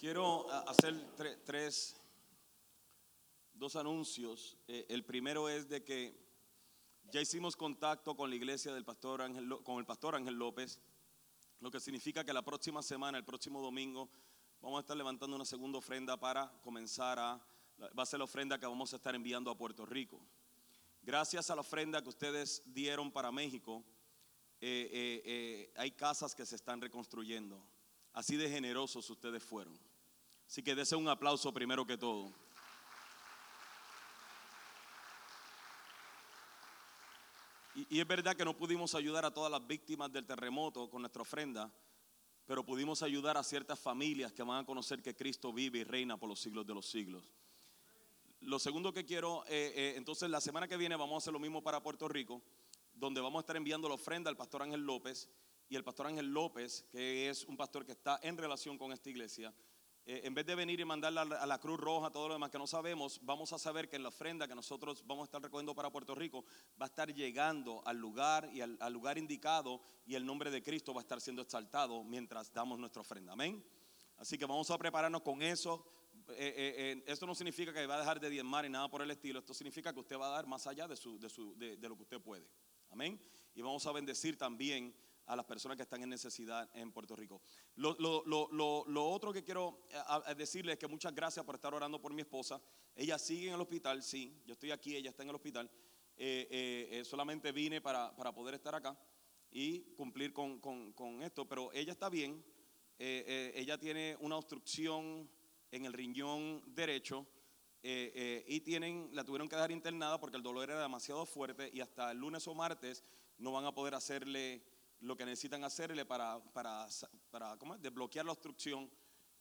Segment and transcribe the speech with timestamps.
[0.00, 1.94] Quiero ah, hacer tre- tres,
[3.52, 4.56] dos anuncios.
[4.66, 6.18] Eh, el primero es de que
[7.12, 10.80] ya hicimos contacto con la iglesia del pastor Ángel, con el pastor Ángel López,
[11.60, 14.08] lo que significa que la próxima semana, el próximo domingo,
[14.62, 17.34] vamos a estar levantando una segunda ofrenda para comenzar a,
[17.98, 20.18] va a ser la ofrenda que vamos a estar enviando a Puerto Rico.
[21.02, 23.84] Gracias a la ofrenda que ustedes dieron para México,
[24.62, 27.62] eh, eh, hay casas que se están reconstruyendo.
[28.14, 29.78] Así de generosos ustedes fueron.
[30.50, 32.32] Así que dese un aplauso primero que todo.
[37.76, 41.22] Y, es verdad que no pudimos ayudar a todas las víctimas del terremoto con nuestra
[41.22, 41.72] ofrenda,
[42.46, 46.16] pero pudimos ayudar a ciertas familias que van a conocer que Cristo vive y reina
[46.16, 47.32] por los siglos de los siglos.
[48.40, 51.38] Lo segundo que quiero, eh, eh, entonces la semana que viene vamos a hacer lo
[51.38, 52.42] mismo para Puerto Rico,
[52.92, 55.28] donde vamos a estar enviando la ofrenda al pastor Ángel López.
[55.68, 59.10] Y el pastor Ángel López, que es un pastor que está en relación con esta
[59.10, 59.54] iglesia,
[60.12, 62.58] eh, en vez de venir y mandarla a la, Cruz Roja, todo lo demás que
[62.58, 65.88] no sabemos, vamos a saber que la ofrenda que nosotros vamos a estar recogiendo para
[65.88, 70.50] Puerto Rico va a estar llegando al lugar y al, lugar indicado y el nombre
[70.50, 73.34] de Cristo va a estar siendo exaltado mientras damos nuestra ofrenda.
[73.34, 73.64] Amén.
[74.16, 75.86] Así que vamos a prepararnos con eso.
[76.30, 79.12] Eh, eh, esto no significa que va a dejar de diezmar y nada por el
[79.12, 79.38] estilo.
[79.38, 82.20] Esto significa que usted va a dar más allá de, su, de lo que usted
[82.20, 82.48] puede.
[82.90, 83.22] Amén.
[83.54, 84.92] Y vamos a bendecir también
[85.30, 87.40] a las personas que están en necesidad en Puerto Rico.
[87.76, 89.86] Lo, lo- lo- lo- otro que quiero
[90.28, 92.60] eh, decirles es que muchas gracias por estar orando por mi esposa.
[92.96, 94.42] Ella sigue en el hospital, sí.
[94.44, 95.70] Yo estoy aquí, ella está en el hospital.
[96.16, 98.98] Eh, eh, eh, solamente vine para, para poder estar acá
[99.52, 102.44] y cumplir con, con- con esto, pero ella está bien.
[102.98, 105.30] Eh, eh, ella tiene una obstrucción
[105.70, 107.26] en el riñón derecho
[107.82, 111.70] eh, eh, y tienen, la tuvieron que dejar internada porque el dolor era demasiado fuerte
[111.72, 113.02] y hasta el lunes o martes
[113.38, 114.62] no van a poder hacerle
[115.00, 116.86] lo que necesitan hacerle para, para,
[117.30, 117.82] para ¿cómo es?
[117.82, 118.90] desbloquear la obstrucción.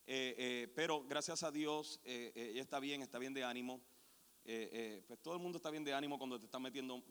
[0.07, 3.81] Eh, eh, pero gracias a Dios, eh, eh, ella está bien, está bien de ánimo.
[4.45, 7.03] Eh, eh, pues todo el mundo está bien de ánimo cuando te están metiendo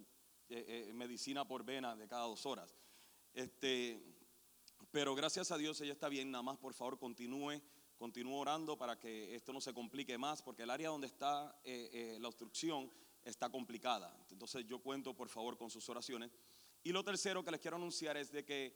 [0.48, 2.74] eh, eh, medicina por vena de cada dos horas.
[3.34, 4.02] Este,
[4.90, 7.60] pero gracias a Dios ella está bien, nada más por favor continúe,
[7.96, 11.90] continúe orando para que esto no se complique más, porque el área donde está eh,
[11.92, 12.90] eh, la obstrucción
[13.22, 14.16] está complicada.
[14.30, 16.30] Entonces yo cuento por favor con sus oraciones.
[16.84, 18.72] Y lo tercero que les quiero anunciar es de que eh,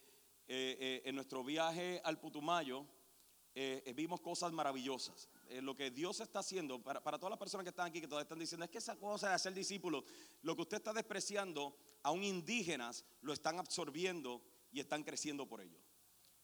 [0.48, 2.84] eh, en nuestro viaje al Putumayo
[3.54, 5.28] eh, vimos cosas maravillosas.
[5.60, 8.22] Lo que Dios está haciendo, para, para todas las personas que están aquí, que todavía
[8.22, 10.04] están diciendo, es que esa cosa de hacer discípulos,
[10.40, 14.42] lo que usted está despreciando, aún indígenas lo están absorbiendo
[14.72, 15.78] y están creciendo por ello.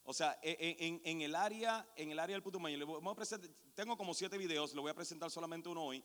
[0.03, 3.39] O sea, e- e- en, en el área, en el área del Putumayo, voy- a
[3.75, 6.05] tengo como siete videos, le voy a presentar solamente uno hoy,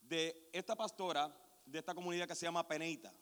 [0.00, 3.12] de esta pastora de esta comunidad que se llama Peneita.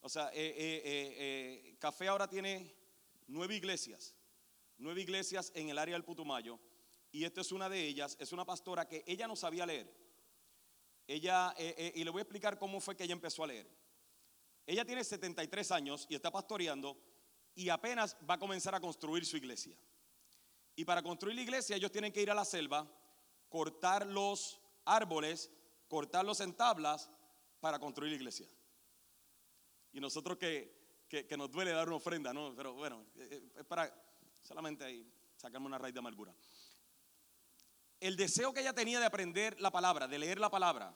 [0.00, 2.74] O sea, eh, eh, eh, Café ahora tiene
[3.26, 4.14] nueve iglesias,
[4.78, 6.60] nueve iglesias en el área del Putumayo,
[7.10, 9.92] y esta es una de ellas, es una pastora que ella no sabía leer.
[11.08, 11.54] Ella,
[11.94, 13.70] y le voy a explicar cómo fue que ella empezó a leer.
[14.66, 17.00] Ella tiene 73 años y está pastoreando
[17.54, 19.76] y apenas va a comenzar a construir su iglesia.
[20.74, 22.86] Y para construir la iglesia ellos tienen que ir a la selva,
[23.48, 25.50] cortar los árboles,
[25.88, 27.10] cortarlos en tablas
[27.60, 28.46] para construir la iglesia.
[29.96, 32.54] Y nosotros que, nos duele dar una ofrenda, ¿no?
[32.54, 33.90] Pero bueno, eh, eh, es para
[34.42, 36.34] solamente ahí sacarme una raíz de amargura.
[37.98, 40.92] El deseo que ella tenía de aprender la palabra, de leer la palabra,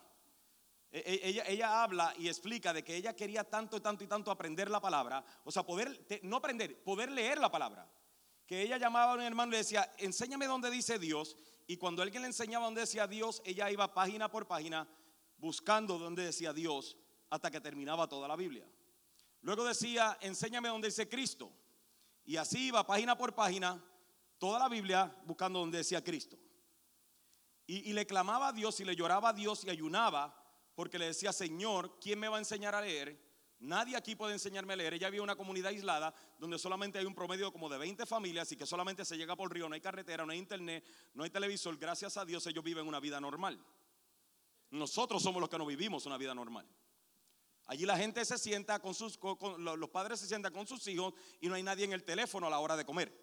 [0.93, 4.31] e- e- ella, habla y explica de que ella quería tanto y tanto y tanto
[4.31, 7.91] aprender la palabra, o sea, poder, no aprender, poder leer la palabra.
[8.47, 11.38] Que ella llamaba a un hermano y le decía, enséñame dónde dice Dios.
[11.67, 14.87] Y cuando alguien le enseñaba dónde decía Dios, ella iba página por página
[15.38, 16.99] buscando dónde decía Dios
[17.31, 18.69] hasta que terminaba toda la Biblia.
[19.42, 21.50] Luego decía, enséñame dónde dice Cristo.
[22.24, 23.82] Y así iba página por página
[24.38, 26.38] toda la Biblia buscando dónde decía Cristo.
[27.66, 30.34] Y, le clamaba a Dios y le lloraba a Dios y ayunaba
[30.74, 33.16] porque le decía, Señor, ¿quién me va a enseñar a leer?
[33.60, 34.94] Nadie aquí puede enseñarme a leer.
[34.94, 38.56] Ella había una comunidad aislada donde solamente hay un promedio como de 20 familias y
[38.56, 40.84] que solamente se llega por río, no hay carretera, no hay internet,
[41.14, 41.76] no hay televisor.
[41.76, 43.64] Gracias a Dios ellos viven una vida normal.
[44.70, 46.66] Nosotros somos los que no vivimos una vida normal.
[47.70, 49.17] Allí la gente se sienta con sus,
[49.58, 52.50] los padres se sientan con sus hijos y no hay nadie en el teléfono a
[52.50, 53.17] la hora de comer.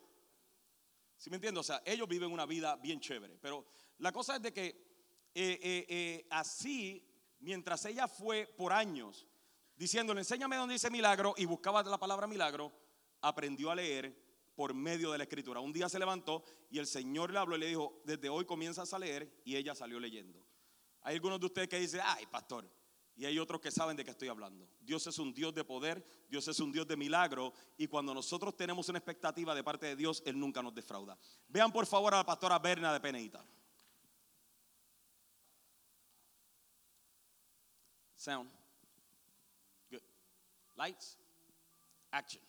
[1.17, 1.59] ¿Sí me entiendes?
[1.59, 3.37] O sea, ellos viven una vida bien chévere.
[3.41, 3.65] Pero
[3.97, 4.67] la cosa es de que
[5.35, 7.05] eh, eh, eh, así,
[7.39, 9.27] mientras ella fue por años
[9.75, 12.71] diciéndole, enséñame dónde dice milagro y buscaba la palabra milagro,
[13.19, 14.17] aprendió a leer
[14.55, 15.59] por medio de la escritura.
[15.59, 18.93] Un día se levantó y el Señor le habló y le dijo, desde hoy comienzas
[18.93, 20.41] a leer y ella salió leyendo.
[21.01, 22.76] Hay algunos de ustedes que dicen, ay, pastor,
[23.17, 24.69] y hay otros que saben de qué estoy hablando.
[24.79, 28.55] Dios es un Dios de poder, Dios es un Dios de milagro y cuando nosotros
[28.55, 31.17] tenemos una expectativa de parte de Dios, Él nunca nos defrauda.
[31.47, 33.43] Vean por favor a la pastora Berna de Peneita.
[38.15, 38.51] Sound.
[39.89, 40.01] Good.
[40.75, 41.17] Lights.
[42.11, 42.46] Action.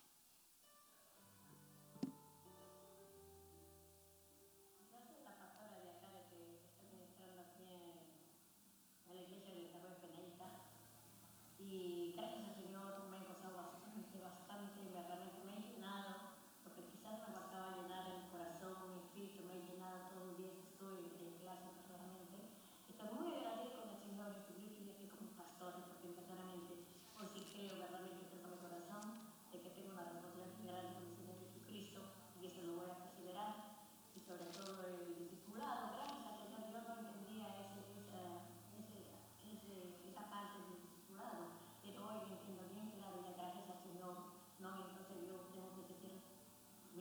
[11.59, 17.35] Y gracias al Señor me he gozado bastante, bastante, me he llenado, porque quizás me
[17.35, 21.35] faltaba llenar el corazón, mi espíritu, me he llenado todos los días que estoy en
[21.43, 22.63] clase personalmente.
[22.87, 26.73] Estoy muy agradecida con el Señor Jesucristo y aquí como pastor, porque verdaderamente,
[27.19, 29.05] hoy sí creo verdaderamente en todo mi corazón,
[29.51, 32.01] de que tengo una responsabilidad grande con el Señor Jesucristo
[32.39, 33.83] y eso lo voy a perseverar
[34.15, 34.47] y sobre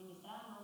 [0.08, 0.57] Дмитра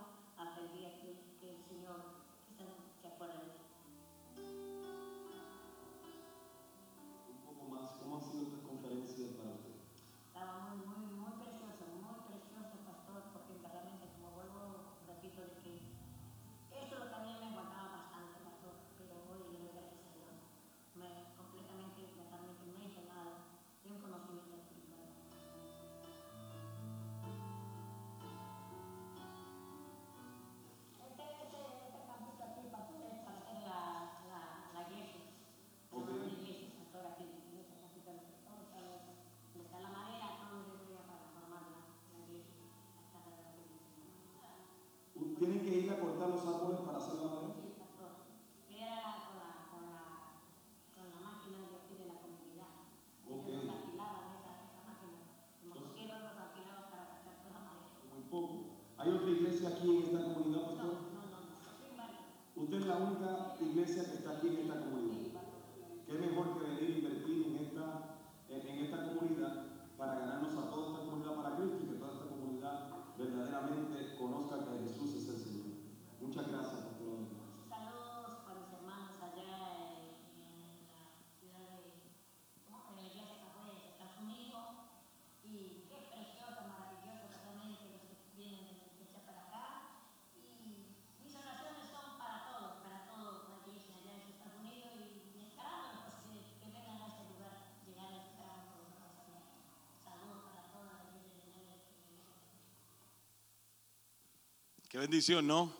[104.95, 105.73] Qué bendición, ¿no?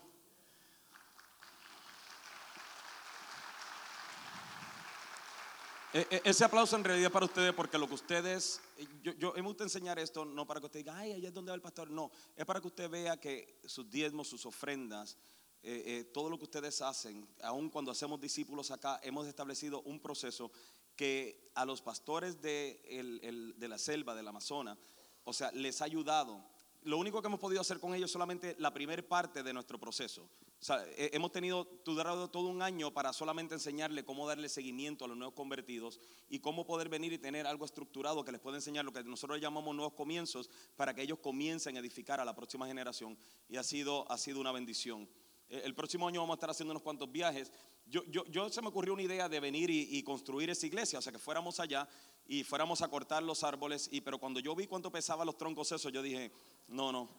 [5.94, 8.60] E- e- Ese aplauso en realidad para ustedes porque lo que ustedes,
[9.02, 11.52] yo, yo me gusta enseñar esto no para que usted diga, ay, allá es donde
[11.52, 15.18] va el pastor, no, es para que usted vea que sus diezmos, sus ofrendas,
[15.64, 20.02] eh, eh, todo lo que ustedes hacen, aun cuando hacemos discípulos acá, hemos establecido un
[20.02, 20.52] proceso
[20.98, 24.78] que a los pastores de, el- de la selva, del Amazonas,
[25.24, 26.44] o sea, les ha ayudado.
[26.86, 29.80] Lo único que hemos podido hacer con ellos es solamente la primera parte de nuestro
[29.80, 30.22] proceso.
[30.22, 35.18] O sea, hemos tenido todo un año para solamente enseñarle cómo darle seguimiento a los
[35.18, 36.00] nuevos convertidos
[36.30, 39.42] y cómo poder venir y tener algo estructurado que les pueda enseñar lo que nosotros
[39.42, 43.18] llamamos nuevos comienzos para que ellos comiencen a edificar a la próxima generación.
[43.50, 45.10] Y ha sido, ha sido una bendición.
[45.50, 47.52] Eh, El próximo año vamos a estar haciendo unos cuantos viajes.
[47.88, 51.12] Yo se me ocurrió una idea de venir y, y construir esa iglesia, o sea,
[51.12, 51.88] que fuéramos allá
[52.28, 53.88] y fuéramos a cortar los árboles.
[53.92, 56.32] Y, pero cuando yo vi cuánto pesaban los troncos esos, yo dije,
[56.68, 57.10] no, no,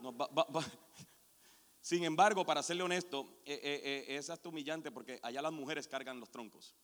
[0.00, 0.64] no va- va- va.
[1.80, 5.86] Sin embargo, para serle honesto, eh, eh, eh, es hasta humillante porque allá las mujeres
[5.86, 6.74] cargan los troncos.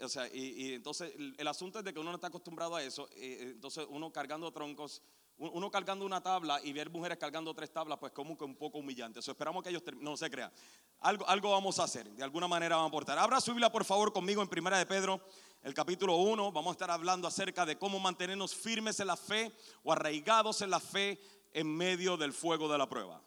[0.00, 3.08] O sea, y, entonces el, asunto es de que uno no está acostumbrado a eso.
[3.16, 5.02] entonces uno cargando troncos,
[5.38, 8.54] un- uno cargando una tabla y ver mujeres cargando tres tablas, pues como que un
[8.54, 9.18] poco humillante.
[9.20, 9.82] Eso esperamos que ellos.
[10.00, 10.52] No se crean.
[11.00, 13.18] Algo, algo vamos a hacer, de alguna manera vamos a aportar.
[13.18, 15.20] Abra su por favor, conmigo en Primera de Pedro,
[15.62, 16.52] el capítulo 1.
[16.52, 19.52] Vamos a estar hablando acerca de cómo mantenernos firmes en la fe
[19.82, 21.20] o arraigados en la fe
[21.52, 23.22] en medio del fuego de la prueba.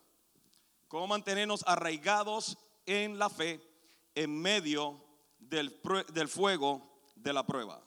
[0.88, 3.62] Cómo mantenernos arraigados en la fe
[4.14, 5.04] en medio
[5.40, 5.80] del,
[6.14, 7.82] del fuego de la prueba.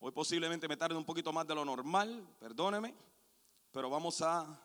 [0.00, 2.94] Hoy posiblemente me tarde un poquito más de lo normal, perdóneme,
[3.70, 4.63] pero vamos a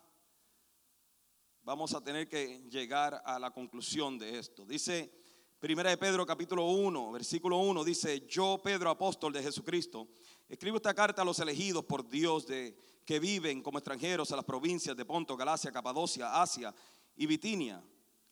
[1.62, 4.64] vamos a tener que llegar a la conclusión de esto.
[4.64, 5.12] Dice
[5.58, 10.08] Primera de Pedro capítulo 1, versículo 1 dice, "Yo Pedro apóstol de Jesucristo,
[10.48, 12.74] escribo esta carta a los elegidos por Dios de
[13.04, 16.74] que viven como extranjeros a las provincias de Ponto, Galacia, Capadocia, Asia
[17.16, 17.82] y Bitinia,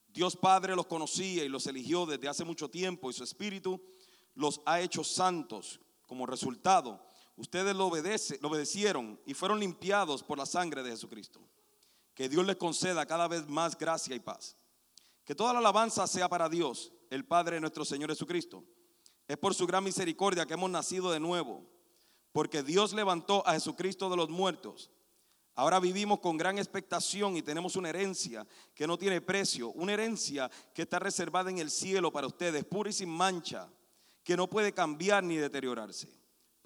[0.08, 3.80] Dios Padre los conocía y los eligió desde hace mucho tiempo y su Espíritu
[4.34, 5.80] los ha hecho santos.
[6.06, 7.04] Como resultado,
[7.36, 11.40] ustedes lo, obedece, lo obedecieron y fueron limpiados por la sangre de Jesucristo.
[12.18, 14.56] Que Dios les conceda cada vez más gracia y paz.
[15.24, 18.64] Que toda la alabanza sea para Dios, el Padre de nuestro Señor Jesucristo.
[19.28, 21.64] Es por su gran misericordia que hemos nacido de nuevo,
[22.32, 24.90] porque Dios levantó a Jesucristo de los muertos.
[25.54, 28.44] Ahora vivimos con gran expectación y tenemos una herencia
[28.74, 32.90] que no tiene precio, una herencia que está reservada en el cielo para ustedes, pura
[32.90, 33.70] y sin mancha,
[34.24, 36.17] que no puede cambiar ni deteriorarse.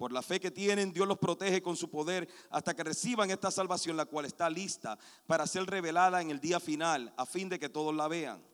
[0.03, 3.49] Por la fe que tienen, Dios los protege con su poder hasta que reciban esta
[3.49, 7.57] salvación, la cual está lista para ser revelada en el día final, a fin de
[7.57, 8.45] que todos la vean.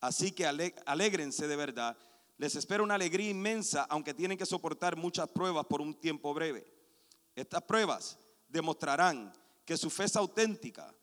[0.00, 1.96] Así que alégrense de verdad.
[2.38, 6.64] Les espera una alegría inmensa, aunque tienen que soportar muchas pruebas por un tiempo breve.
[7.34, 8.16] Estas pruebas
[8.46, 9.32] demostrarán
[9.64, 10.94] que su fe es auténtica.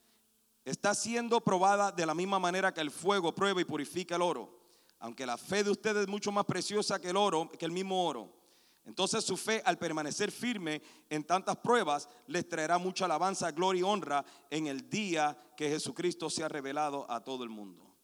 [0.63, 4.61] Está siendo probada de la misma manera que el fuego prueba y purifica el oro.
[4.97, 8.07] Aunque la fe de ustedes es mucho más preciosa que el oro, que el mismo
[8.07, 8.38] oro.
[8.85, 13.83] Entonces su fe, al permanecer firme en tantas pruebas, les traerá mucha alabanza, gloria y
[13.83, 17.95] honra en el día que Jesucristo sea revelado a todo el mundo.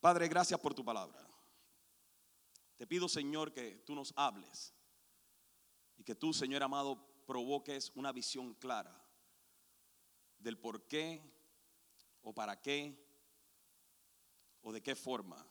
[0.00, 1.26] Padre, gracias por tu palabra.
[2.76, 4.74] Te pido, Señor, que tú nos hables
[5.96, 9.00] y que tú, Señor amado, provoques una visión clara
[10.38, 11.22] del por qué
[12.22, 13.02] o para qué
[14.62, 15.46] o de qué forma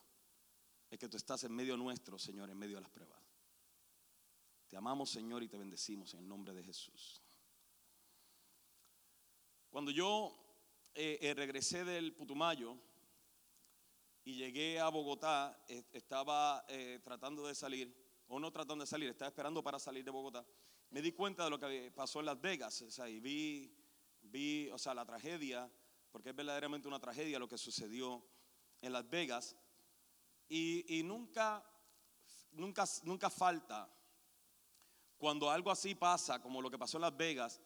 [0.89, 3.22] es que tú estás en medio nuestro, Señor, en medio de las pruebas.
[4.73, 7.21] Te amamos, Señor, y te bendecimos en el nombre de Jesús.
[9.69, 10.35] Cuando yo
[10.95, 12.75] eh, eh, regresé del Putumayo
[14.23, 16.65] y llegué a Bogotá, eh, estaba
[17.03, 17.95] tratando de salir,
[18.27, 20.43] o no tratando de salir, estaba esperando para salir de Bogotá.
[20.89, 23.77] Me di cuenta de lo que pasó en Las Vegas, o sea, y vi,
[24.23, 25.71] vi, o sea, la tragedia,
[26.11, 28.25] porque es verdaderamente una tragedia lo que sucedió
[28.81, 29.55] en Las Vegas.
[30.49, 31.63] Y, y nunca,
[32.53, 33.87] nunca, nunca falta
[35.23, 37.61] cuando algo así pasa, como lo que pasó en Las Vegas,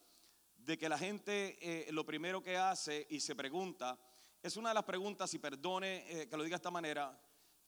[0.57, 3.97] de que la gente eh, lo primero que hace y se pregunta,
[4.43, 7.19] es una de las preguntas, y perdone eh, que lo diga de esta manera,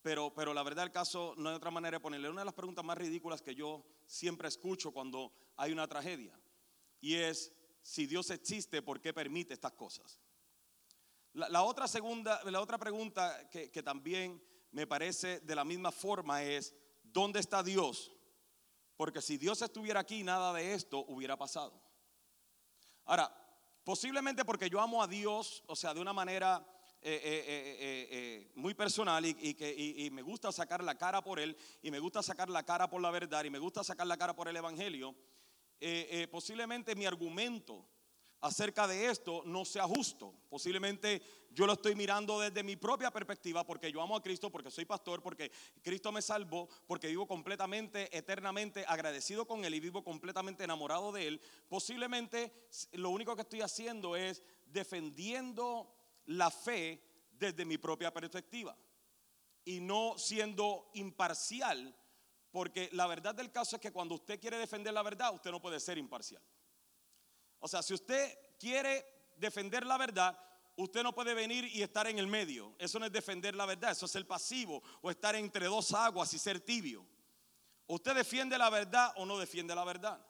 [0.04, 2.54] pero, pero la verdad el caso no hay otra manera de ponerle, una de las
[2.54, 6.40] preguntas más ridículas que yo siempre escucho cuando hay una tragedia,
[7.02, 10.22] y es, si Dios existe, ¿por qué permite estas cosas?
[11.34, 16.44] La, otra, segunda, la otra pregunta que, que también me parece de la misma forma
[16.44, 18.12] es, ¿dónde está Dios?
[19.00, 21.82] Porque si Dios estuviera aquí, nada de esto hubiera pasado.
[23.06, 23.34] Ahora,
[23.86, 26.68] posiblemente porque yo amo a Dios, o sea, de una manera
[27.02, 31.92] eh, eh, eh, muy personal y, que, me gusta sacar la cara por Él, y
[31.92, 34.50] me gusta sacar la cara por la verdad, y me gusta sacar la cara por
[34.50, 35.16] el Evangelio,
[36.30, 37.88] posiblemente mi argumento
[38.42, 40.34] acerca de esto no sea justo.
[40.50, 44.72] Posiblemente yo lo estoy mirando desde mi propia perspectiva porque yo amo a Cristo, porque
[44.72, 50.04] soy pastor, porque Cristo me salvó, porque vivo completamente, eternamente agradecido con Él y vivo
[50.04, 51.42] completamente enamorado de Él.
[51.68, 55.94] Posiblemente lo único que estoy haciendo es defendiendo
[56.26, 58.78] la fe desde mi propia perspectiva
[59.66, 61.96] y no siendo imparcial,
[62.52, 65.62] porque la verdad del caso es que cuando usted quiere defender la verdad, usted no
[65.62, 66.42] puede ser imparcial.
[67.60, 69.06] O sea, si usted quiere
[69.38, 70.38] defender la verdad,
[70.76, 72.74] usted no puede venir y estar en el medio.
[72.80, 76.34] Eso no es defender la verdad, eso es el pasivo o estar entre dos aguas
[76.34, 77.06] y ser tibio.
[77.88, 80.24] Usted defiende la verdad o no defiende la verdad.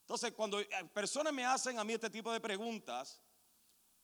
[0.00, 3.20] Entonces, cuando eh, personas me hacen a mí este tipo de preguntas,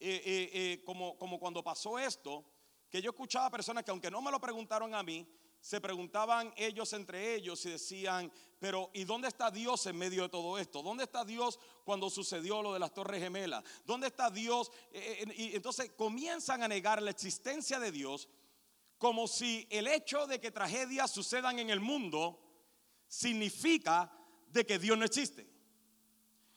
[0.01, 2.45] eh, eh, como, como cuando pasó esto,
[2.91, 5.27] que yo escuchaba personas que aunque no me lo preguntaron a mí,
[5.63, 10.29] se preguntaban ellos entre ellos y decían, pero ¿y dónde está Dios en medio de
[10.29, 10.83] todo esto?
[10.83, 13.63] ¿Dónde está Dios cuando sucedió lo de las Torres Gemelas?
[13.87, 14.73] ¿Dónde está Dios?
[14.91, 18.29] Eh, eh, y entonces comienzan a negar la existencia de Dios
[18.99, 22.41] como si el hecho de que tragedias sucedan en el mundo
[23.07, 24.13] significa
[24.49, 25.49] de que Dios no existe.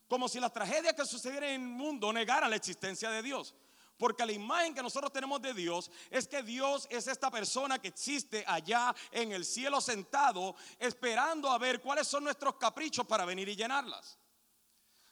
[0.08, 3.54] Como si las tragedias que sucedieran en el mundo negaran la existencia de Dios.
[3.98, 7.88] Porque la imagen que nosotros tenemos de Dios es que Dios es esta persona que
[7.88, 13.48] existe allá en el cielo sentado, esperando a ver cuáles son nuestros caprichos para venir
[13.48, 14.18] y llenarlas.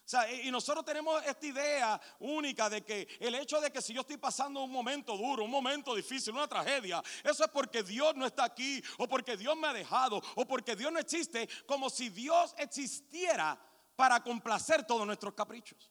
[0.06, 3.94] O sea, y nosotros tenemos esta idea única de que el hecho de que si
[3.94, 8.14] yo estoy pasando un momento duro, un momento difícil, una tragedia, eso es porque Dios
[8.18, 11.90] no está aquí, o porque Dios me ha dejado, o porque Dios no existe, como
[11.90, 13.58] si Dios existiera
[13.96, 15.90] para complacer todos nuestros caprichos.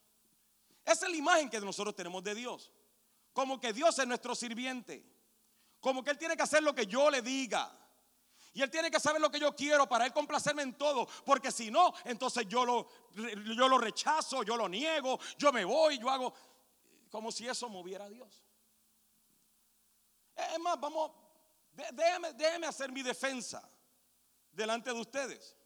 [0.84, 2.70] Esa es la imagen que nosotros tenemos de Dios.
[3.32, 5.04] Como que Dios es nuestro sirviente.
[5.80, 7.78] Como que Él tiene que hacer lo que yo le diga.
[8.54, 11.06] Y Él tiene que saber lo que yo quiero para Él complacerme en todo.
[11.24, 15.98] Porque si no, entonces yo lo, yo lo rechazo, yo lo niego, yo me voy,
[15.98, 16.34] yo hago
[17.10, 18.44] como si eso moviera a Dios.
[20.36, 21.10] Es más, vamos,
[21.72, 23.66] dé- déjeme, déjeme hacer mi defensa
[24.50, 25.56] delante de ustedes.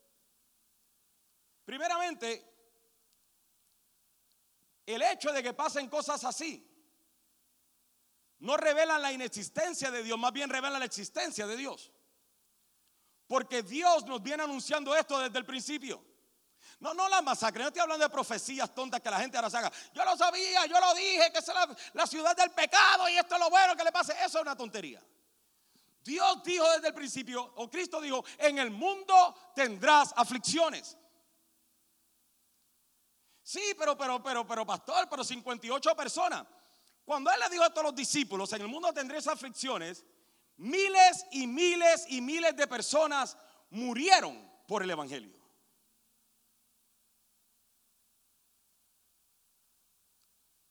[1.65, 2.53] Primeramente,
[4.87, 6.66] el hecho de que pasen cosas así
[8.39, 11.91] no revelan la inexistencia de Dios, más bien revelan la existencia de Dios.
[13.27, 16.05] Porque Dios nos viene anunciando esto desde el principio.
[16.79, 19.73] No, no la masacre, no estoy hablando de profecías tontas que la gente ahora saca.
[19.95, 23.35] Yo lo sabía, yo lo dije, que es la, la ciudad del pecado y esto
[23.35, 24.13] es lo bueno que le pase.
[24.13, 25.03] Eso es una tontería.
[26.05, 30.97] Dios dijo desde el principio, o Cristo dijo, en el mundo tendrás aflicciones.
[33.43, 36.47] Sí, pero, pero, pero, pero, pastor, pero 58 personas.
[37.07, 40.05] Cuando Él le dijo a todos los discípulos, en el mundo tendréis aflicciones,
[40.57, 43.39] miles y miles y miles de personas
[43.71, 44.37] murieron
[44.67, 45.41] por el Evangelio.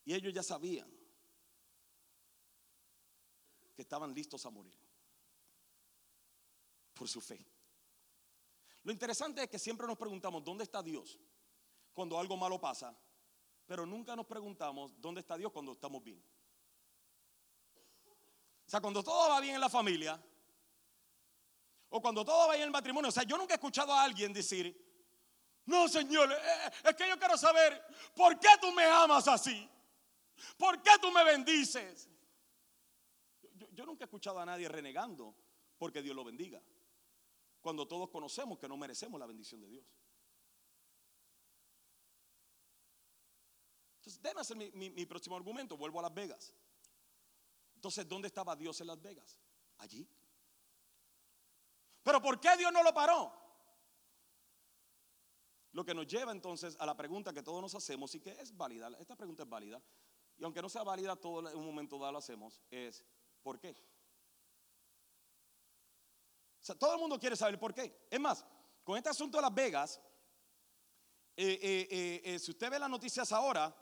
[0.04, 0.94] Y ellos ya sabían
[3.74, 4.78] que estaban listos a morir
[6.94, 7.44] por su fe.
[8.84, 11.18] Lo interesante es que siempre nos preguntamos, ¿dónde está Dios
[11.94, 12.94] cuando algo malo pasa?
[13.66, 16.24] Pero nunca nos preguntamos, ¿dónde está Dios cuando estamos bien?
[18.66, 20.22] O sea, cuando todo va bien en la familia,
[21.90, 23.10] o cuando todo va bien en el matrimonio.
[23.10, 24.76] O sea, yo nunca he escuchado a alguien decir,
[25.66, 27.82] no, Señor, eh, eh, es que yo quiero saber,
[28.16, 29.70] ¿por qué tú me amas así?
[30.58, 32.10] ¿Por qué tú me bendices?
[33.54, 35.36] Yo, yo nunca he escuchado a nadie renegando
[35.78, 36.62] porque Dios lo bendiga.
[37.62, 39.86] Cuando todos conocemos que no merecemos la bendición de Dios.
[44.06, 45.76] Entonces, déjame hacer mi, mi- próximo argumento.
[45.76, 46.54] Vuelvo a Las Vegas.
[47.74, 49.36] Entonces, ¿dónde estaba Dios en Las Vegas?
[49.80, 50.08] Allí.
[52.04, 53.34] Pero ¿por qué Dios no lo paró?
[55.72, 58.56] Lo que nos lleva entonces a la pregunta que todos nos hacemos y que es
[58.56, 58.90] válida.
[59.00, 59.82] Esta pregunta es válida.
[60.38, 62.62] Y aunque no sea válida, todo en un momento dado lo hacemos.
[62.70, 63.04] Es
[63.42, 63.76] ¿por qué?
[66.78, 68.08] Todo el mundo quiere saber por qué.
[68.12, 68.46] Es más,
[68.84, 70.00] con este asunto de Las Vegas,
[71.36, 73.76] eh, eh, eh, si usted ve las noticias ahora,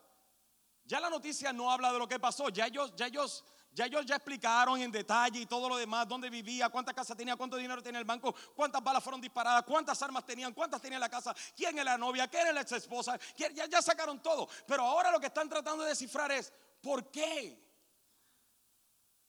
[0.85, 2.49] ya la noticia no habla de lo que pasó.
[2.49, 6.29] Ya ellos, ya ellos, ya ellos ya explicaron en detalle y todo lo demás, dónde
[6.29, 10.25] vivía, cuántas casas tenía, cuánto dinero tenía el banco, cuántas balas fueron disparadas, cuántas armas
[10.25, 13.19] tenían, cuántas tenía en la casa, quién era la novia, quién era la ex esposa.
[13.37, 14.47] Ya, ya sacaron todo.
[14.67, 17.63] Pero ahora lo que están tratando de descifrar es, ¿por qué?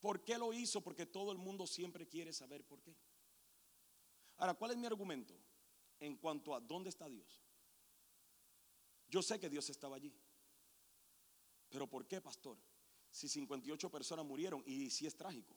[0.01, 0.81] ¿Por qué lo hizo?
[0.81, 2.95] Porque todo el mundo siempre quiere saber por qué.
[4.37, 5.33] Ahora, ¿cuál es mi argumento
[5.99, 7.41] en cuanto a dónde está Dios?
[9.07, 10.13] Yo sé que Dios estaba allí.
[11.69, 12.57] Pero ¿por qué, pastor?
[13.09, 15.55] Si 58 personas murieron y si es trágico.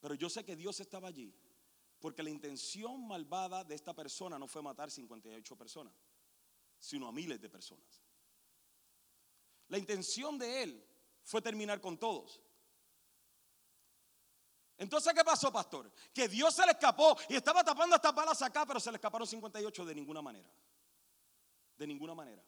[0.00, 1.34] Pero yo sé que Dios estaba allí
[2.00, 5.92] porque la intención malvada de esta persona no fue matar 58 personas,
[6.78, 8.02] sino a miles de personas.
[9.68, 10.86] La intención de él
[11.22, 12.40] fue terminar con todos.
[14.78, 15.92] Entonces, ¿qué pasó, pastor?
[16.14, 19.26] Que Dios se le escapó y estaba tapando estas balas acá, pero se le escaparon
[19.26, 20.50] 58 de ninguna manera.
[21.76, 22.42] De ninguna manera.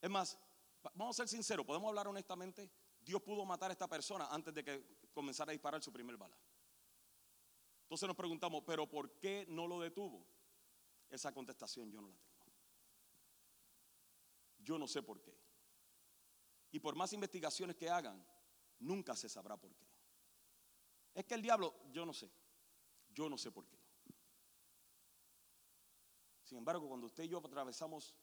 [0.00, 0.38] Es más,
[0.94, 2.70] vamos a ser sinceros, podemos hablar honestamente.
[3.00, 6.36] Dios pudo matar a esta persona antes de que comenzara a disparar su primer bala.
[7.82, 10.26] Entonces nos preguntamos, ¿pero por qué no lo detuvo?
[11.10, 12.34] Esa contestación yo no la tengo.
[14.58, 15.36] Yo no sé por qué.
[16.72, 18.26] Y por más investigaciones que hagan,
[18.80, 19.86] nunca se sabrá por qué.
[21.14, 22.30] Es que el diablo, yo no sé.
[23.10, 23.78] Yo no sé por qué.
[26.42, 28.14] Sin embargo, cuando usted y yo atravesamos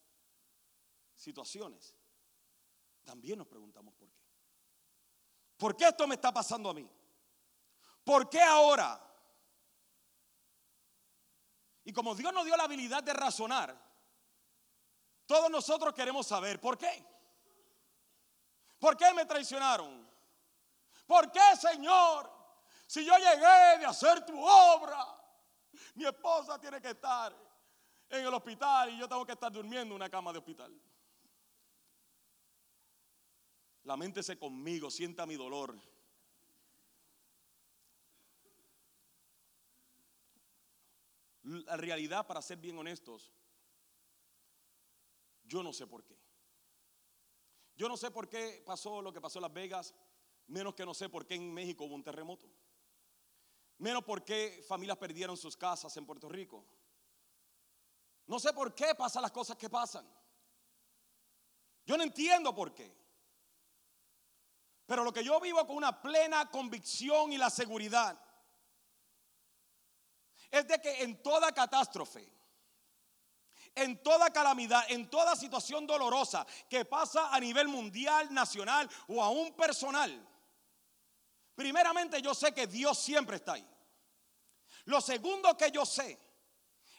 [1.15, 1.95] situaciones,
[3.03, 4.21] también nos preguntamos por qué.
[5.57, 6.89] ¿Por qué esto me está pasando a mí?
[8.03, 8.99] ¿Por qué ahora?
[11.83, 13.75] Y como Dios nos dio la habilidad de razonar,
[15.25, 17.05] todos nosotros queremos saber por qué.
[18.79, 20.09] ¿Por qué me traicionaron?
[21.05, 22.31] ¿Por qué, Señor?
[22.87, 25.05] Si yo llegué de hacer tu obra,
[25.95, 27.35] mi esposa tiene que estar
[28.09, 30.73] en el hospital y yo tengo que estar durmiendo en una cama de hospital.
[33.83, 35.75] Laméntese conmigo, sienta mi dolor.
[41.43, 43.31] La realidad, para ser bien honestos,
[45.43, 46.17] yo no sé por qué.
[47.75, 49.95] Yo no sé por qué pasó lo que pasó en Las Vegas,
[50.47, 52.47] menos que no sé por qué en México hubo un terremoto.
[53.79, 56.63] Menos por qué familias perdieron sus casas en Puerto Rico.
[58.27, 60.07] No sé por qué pasan las cosas que pasan.
[61.85, 63.00] Yo no entiendo por qué.
[64.91, 68.21] Pero lo que yo vivo con una plena convicción y la seguridad
[70.49, 72.29] es de que en toda catástrofe,
[73.73, 79.53] en toda calamidad, en toda situación dolorosa que pasa a nivel mundial, nacional o aún
[79.53, 80.27] personal,
[81.55, 83.67] Primeramente yo sé que Dios siempre está ahí.
[84.85, 86.19] Lo segundo que yo sé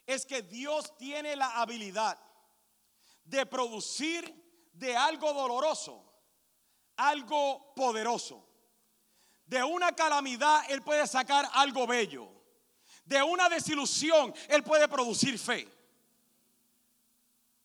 [0.06, 2.18] es que Dios tiene la habilidad
[3.22, 6.11] de producir de algo doloroso
[7.08, 8.46] algo poderoso.
[9.46, 12.28] De una calamidad Él puede sacar algo bello.
[13.04, 15.68] De una desilusión Él puede producir fe.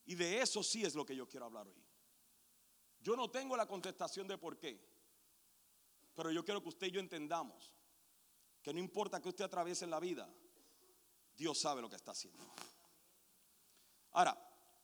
[0.06, 1.84] Y de eso sí es lo que yo quiero hablar hoy.
[3.02, 4.82] Yo no tengo la contestación de por qué.
[6.16, 7.76] Pero yo quiero que usted y yo entendamos
[8.64, 10.28] que no importa que usted atraviese en la vida,
[11.36, 12.44] Dios sabe lo que está haciendo.
[14.14, 14.36] Ahora,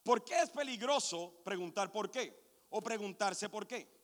[0.03, 2.65] ¿por qué es peligroso preguntar por qué?
[2.69, 4.02] O preguntarse por qué.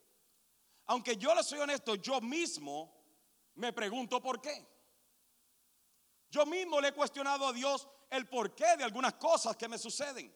[0.89, 2.91] Aunque yo le soy honesto, yo mismo
[3.53, 4.67] me pregunto por qué.
[6.31, 10.35] Yo mismo le he cuestionado a Dios el porqué de algunas cosas que me suceden.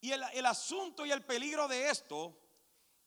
[0.00, 2.36] Y el, el, asunto y el peligro de esto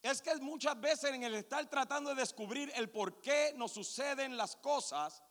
[0.01, 4.37] es que muchas veces en el estar tratando de descubrir el por qué nos suceden
[4.37, 5.21] las cosas,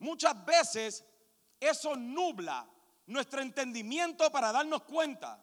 [0.00, 1.04] muchas veces
[1.60, 2.68] eso nubla
[3.06, 5.40] nuestro entendimiento para darnos cuenta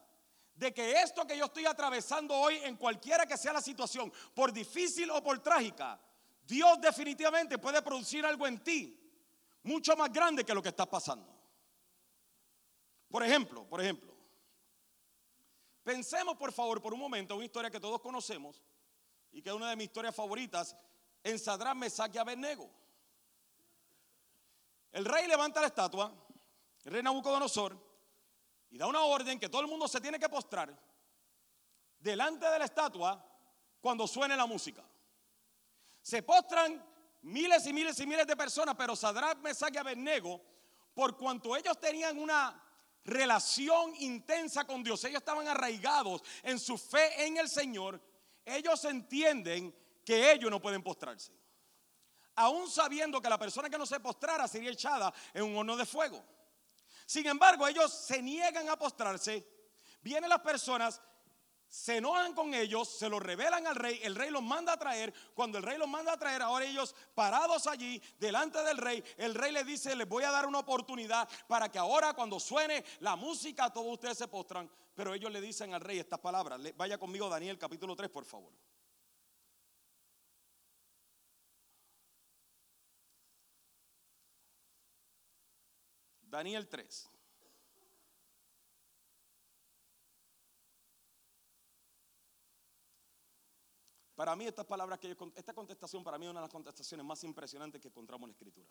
[0.58, 4.52] de que esto que yo estoy atravesando hoy, en cualquiera que sea la situación, por
[4.52, 6.00] difícil o por trágica,
[6.42, 9.00] Dios definitivamente puede producir algo en ti
[9.64, 11.32] mucho más grande que lo que estás pasando.
[13.10, 14.16] Por ejemplo, por ejemplo,
[15.84, 18.64] pensemos por favor por un momento una historia que todos conocemos
[19.32, 20.76] y que es una de mis historias favoritas
[21.24, 22.70] en Sadrán, Mesach y Abednego.
[24.92, 26.12] El rey levanta la estatua,
[26.84, 27.87] el rey Nabucodonosor,
[28.70, 30.76] y da una orden que todo el mundo se tiene que postrar
[32.00, 33.24] delante de la estatua
[33.82, 34.84] cuando suene la música.
[36.02, 36.84] Se postran
[37.24, 40.42] miles y miles y miles de personas, pero Sadrach, Mesach y Abednego,
[40.94, 42.64] por cuanto ellos tenían una
[43.04, 48.02] relación intensa con Dios, ellos estaban arraigados en su fe en el Señor,
[48.46, 51.34] ellos entienden que ellos no pueden postrarse.
[52.36, 55.86] Aún sabiendo que la persona que no se postrara sería echada en un horno de
[55.86, 56.24] fuego.
[57.08, 59.48] Sin embargo, ellos se niegan a postrarse.
[60.02, 61.02] Vienen las personas,
[61.66, 65.14] se enojan con ellos, se lo revelan al rey, el rey los manda a traer.
[65.34, 69.36] Cuando el rey los manda a traer, ahora ellos parados allí, delante del rey, el
[69.36, 73.16] rey les dice, les voy a dar una oportunidad para que ahora cuando suene la
[73.16, 74.70] música, todos ustedes se postran.
[74.94, 76.60] Pero ellos le dicen al rey estas palabras.
[76.76, 78.52] Vaya conmigo Daniel capítulo 3, por favor.
[86.30, 87.10] Daniel 3.
[94.16, 97.06] Para mí estas palabras que yo, esta contestación para mí es una de las contestaciones
[97.06, 98.68] más impresionantes que encontramos en la escritura.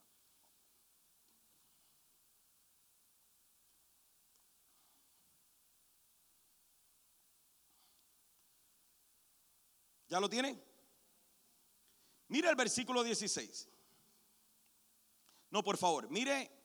[10.08, 10.60] ¿Ya lo tiene?
[12.28, 13.68] Mire el versículo 16.
[15.50, 16.55] No, por favor, mire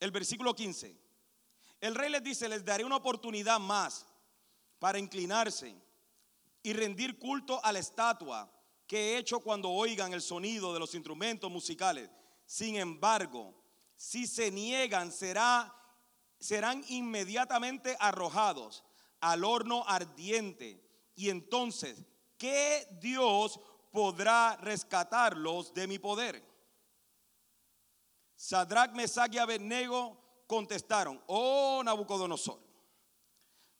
[0.00, 0.96] el versículo 15.
[1.80, 4.06] El rey les dice, les daré una oportunidad más
[4.78, 5.74] para inclinarse
[6.62, 8.52] y rendir culto a la estatua
[8.86, 12.10] que he hecho cuando oigan el sonido de los instrumentos musicales.
[12.46, 13.54] Sin embargo,
[13.96, 15.74] si se niegan, será,
[16.40, 18.84] serán inmediatamente arrojados
[19.20, 20.82] al horno ardiente.
[21.14, 22.04] Y entonces,
[22.38, 23.60] ¿qué Dios
[23.92, 26.47] podrá rescatarlos de mi poder?
[28.38, 32.60] Sadrach, Mesach y Abednego contestaron, oh Nabucodonosor,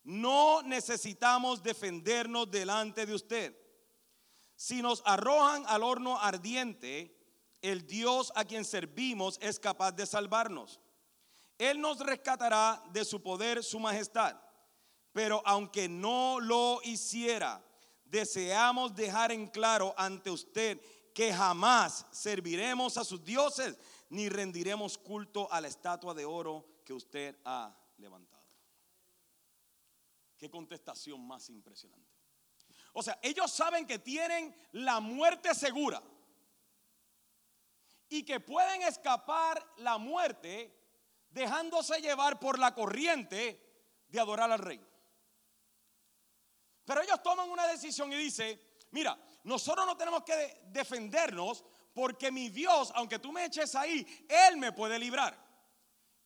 [0.03, 3.57] no necesitamos defendernos delante de usted.
[4.57, 7.15] Si nos arrojan al horno ardiente,
[7.61, 10.81] el Dios a quien servimos es capaz de salvarnos.
[11.57, 14.35] Él nos rescatará de su poder, su majestad.
[15.13, 17.63] Pero aunque no lo hiciera,
[18.03, 20.81] deseamos dejar en claro ante usted
[21.13, 23.77] que jamás serviremos a sus dioses
[24.09, 28.43] ni rendiremos culto a la estatua de oro que usted ha levantado.
[30.37, 32.09] Qué contestación más impresionante.
[32.93, 36.01] O sea, ellos saben que tienen la muerte segura
[38.07, 40.75] y que pueden escapar la muerte
[41.29, 43.69] dejándose llevar por la corriente
[44.07, 44.83] de adorar al rey.
[46.83, 48.59] Pero ellos toman una decisión y dicen,
[48.91, 54.57] mira, nosotros no tenemos que defendernos porque mi Dios, aunque tú me eches ahí, Él
[54.57, 55.37] me puede librar.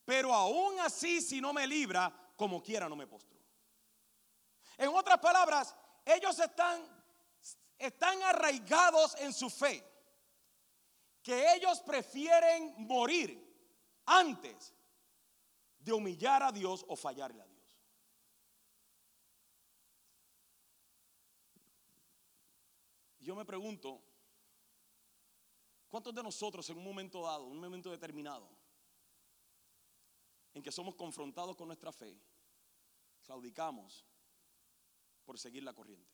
[0.06, 3.39] Pero aún así, si no me libra, como quiera no me postro.
[4.78, 6.82] En otras palabras, ellos están,
[7.78, 9.84] están arraigados en su fe.
[11.21, 13.41] Que ellos prefieren morir
[14.06, 14.73] antes
[15.80, 17.54] de humillar a Dios o fallarle a Dios.
[23.19, 24.02] Yo me pregunto,
[25.94, 28.50] ¿Cuántos de nosotros en un momento dado, un momento determinado,
[30.56, 32.20] en que somos confrontados con nuestra fe,
[33.22, 34.04] claudicamos
[35.24, 36.12] por seguir la corriente?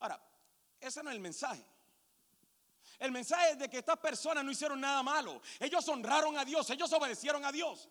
[0.00, 0.20] Ahora,
[0.80, 1.64] ese no es el mensaje.
[2.98, 5.40] El mensaje es de que estas personas no hicieron nada malo.
[5.60, 7.88] Ellos honraron a Dios, ellos obedecieron a Dios.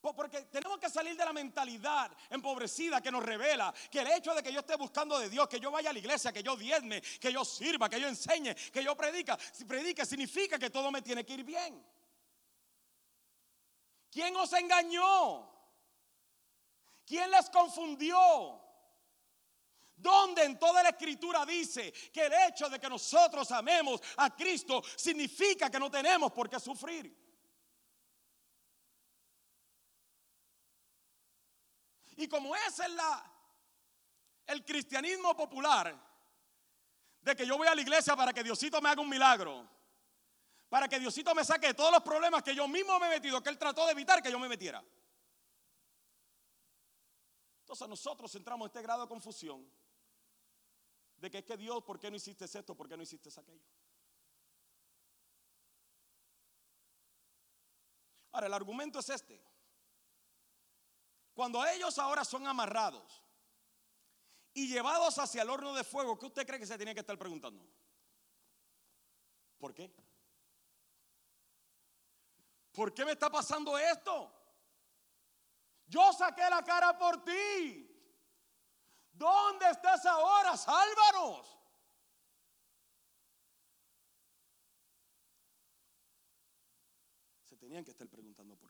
[0.00, 4.42] Porque tenemos que salir de la mentalidad empobrecida que nos revela que el hecho de
[4.42, 7.02] que yo esté buscando de Dios, que yo vaya a la iglesia, que yo diezme,
[7.02, 11.02] que yo sirva, que yo enseñe, que yo predica, si predique significa que todo me
[11.02, 11.84] tiene que ir bien.
[14.10, 15.48] ¿Quién os engañó?
[17.04, 18.60] ¿Quién les confundió?
[19.96, 24.82] ¿Dónde en toda la escritura dice que el hecho de que nosotros amemos a Cristo
[24.96, 27.29] significa que no tenemos por qué sufrir?
[32.20, 33.32] Y como ese es la,
[34.46, 35.98] el cristianismo popular,
[37.22, 39.66] de que yo voy a la iglesia para que Diosito me haga un milagro,
[40.68, 43.48] para que Diosito me saque todos los problemas que yo mismo me he metido, que
[43.48, 44.84] Él trató de evitar que yo me metiera.
[47.60, 49.66] Entonces nosotros entramos en este grado de confusión
[51.16, 52.74] de que es que Dios, ¿por qué no hiciste esto?
[52.74, 53.64] ¿Por qué no hiciste aquello?
[58.32, 59.42] Ahora, el argumento es este.
[61.40, 63.24] Cuando ellos ahora son amarrados
[64.52, 67.16] y llevados hacia el horno de fuego, ¿qué usted cree que se tiene que estar
[67.16, 67.66] preguntando?
[69.56, 69.90] ¿Por qué?
[72.70, 74.30] ¿Por qué me está pasando esto?
[75.86, 77.90] Yo saqué la cara por ti.
[79.10, 80.58] ¿Dónde estás ahora?
[80.58, 81.58] Sálvanos.
[87.44, 88.69] Se tenían que estar preguntando por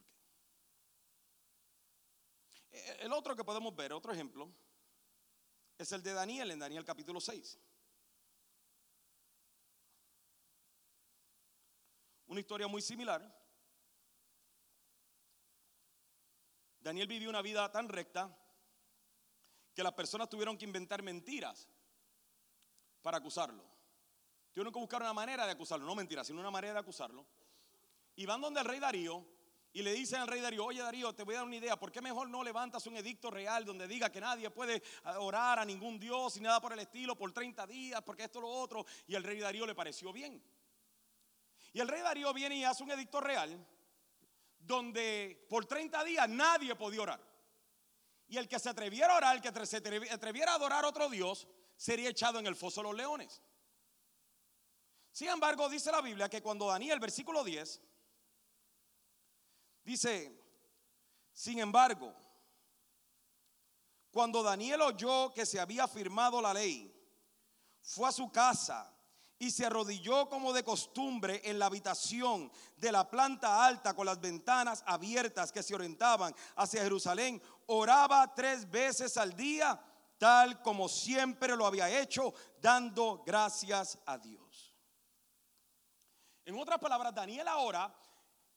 [2.71, 4.51] El otro que podemos ver, otro ejemplo,
[5.77, 7.59] es el de Daniel en Daniel capítulo 6.
[12.27, 13.21] Una historia muy similar.
[16.79, 18.35] Daniel vivió una vida tan recta
[19.73, 21.67] que las personas tuvieron que inventar mentiras
[23.01, 23.63] para acusarlo.
[24.51, 27.25] Tuvieron que buscar una manera de acusarlo, no mentiras, sino una manera de acusarlo.
[28.15, 29.25] Y van donde el rey Darío
[29.73, 31.91] y le dicen al rey Darío, oye Darío, te voy a dar una idea, ¿por
[31.91, 34.83] qué mejor no levantas un edicto real donde diga que nadie puede
[35.19, 38.49] orar a ningún Dios y nada por el estilo por 30 días, porque esto lo
[38.49, 38.85] otro?
[39.07, 40.43] Y el rey Darío le pareció bien.
[41.73, 43.65] Y el rey Darío viene y hace un edicto real
[44.59, 47.31] donde por 30 días nadie podía orar.
[48.27, 51.09] Y el que se atreviera a orar, el que se atreviera a adorar a otro
[51.09, 53.41] Dios, sería echado en el foso de los leones.
[55.11, 57.81] Sin embargo, dice la Biblia que cuando Daniel, versículo 10,
[59.91, 60.31] dice,
[61.33, 62.13] sin embargo,
[64.11, 66.93] cuando Daniel oyó que se había firmado la ley,
[67.81, 68.93] fue a su casa
[69.39, 74.21] y se arrodilló como de costumbre en la habitación de la planta alta con las
[74.21, 77.41] ventanas abiertas que se orientaban hacia Jerusalén.
[77.65, 79.81] Oraba tres veces al día,
[80.17, 84.73] tal como siempre lo había hecho, dando gracias a Dios.
[86.45, 87.93] En otras palabras, Daniel ahora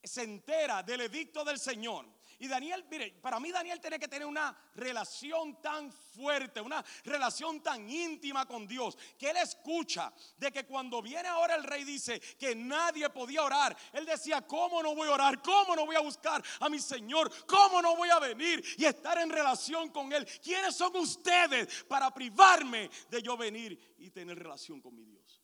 [0.07, 2.05] se entera del edicto del Señor
[2.39, 7.63] y Daniel, mire, para mí Daniel tiene que tener una relación tan fuerte, una relación
[7.63, 12.19] tan íntima con Dios, que él escucha de que cuando viene ahora el rey dice
[12.37, 15.41] que nadie podía orar, él decía, ¿cómo no voy a orar?
[15.41, 17.31] ¿Cómo no voy a buscar a mi Señor?
[17.45, 20.27] ¿Cómo no voy a venir y estar en relación con Él?
[20.41, 25.41] ¿Quiénes son ustedes para privarme de yo venir y tener relación con mi Dios?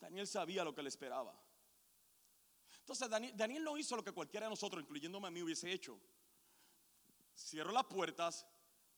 [0.00, 1.43] Daniel sabía lo que le esperaba.
[2.84, 5.98] Entonces Daniel, no hizo lo que cualquiera de nosotros, incluyéndome a mí, hubiese hecho.
[7.34, 8.46] Cierro las puertas,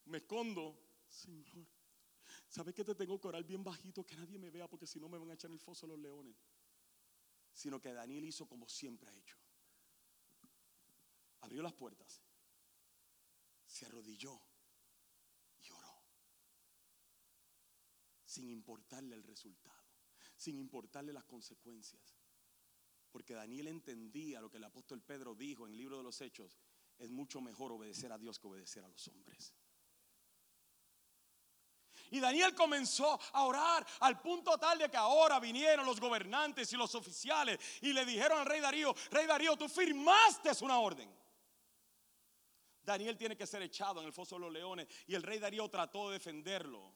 [0.06, 0.76] me escondo,
[1.08, 1.68] Señor.
[2.48, 5.08] ¿Sabes que te tengo que orar bien bajito que nadie me vea porque si no
[5.08, 6.36] me van a echar en el foso los leones?
[7.52, 9.38] Sino que Daniel hizo como siempre ha hecho.
[11.42, 12.20] Abrió las puertas,
[13.66, 14.36] se arrodilló
[15.60, 16.02] y oró.
[18.24, 19.86] Sin importarle el resultado,
[20.36, 22.15] sin importarle las consecuencias.
[23.10, 26.58] Porque Daniel entendía lo que el apóstol Pedro dijo en el libro de los Hechos.
[26.98, 29.54] Es mucho mejor obedecer a Dios que obedecer a los hombres.
[32.10, 36.76] Y Daniel comenzó a orar al punto tal de que ahora vinieron los gobernantes y
[36.76, 41.12] los oficiales y le dijeron al rey Darío, rey Darío, tú firmaste una orden.
[42.82, 45.68] Daniel tiene que ser echado en el foso de los leones y el rey Darío
[45.68, 46.94] trató de defenderlo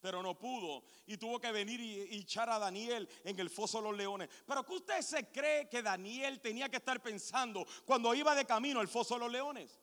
[0.00, 3.84] pero no pudo y tuvo que venir y, echar a Daniel en el foso de
[3.84, 4.28] los leones.
[4.46, 8.80] Pero ¿qué usted se cree que Daniel tenía que estar pensando cuando iba de camino
[8.80, 9.80] al foso de los leones?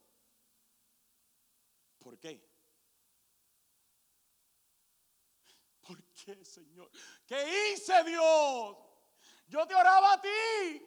[1.99, 2.53] ¿Por qué?
[6.25, 6.89] ¿Qué, Señor?
[7.25, 8.77] ¿Qué hice, Dios?
[9.47, 10.85] Yo te oraba a ti.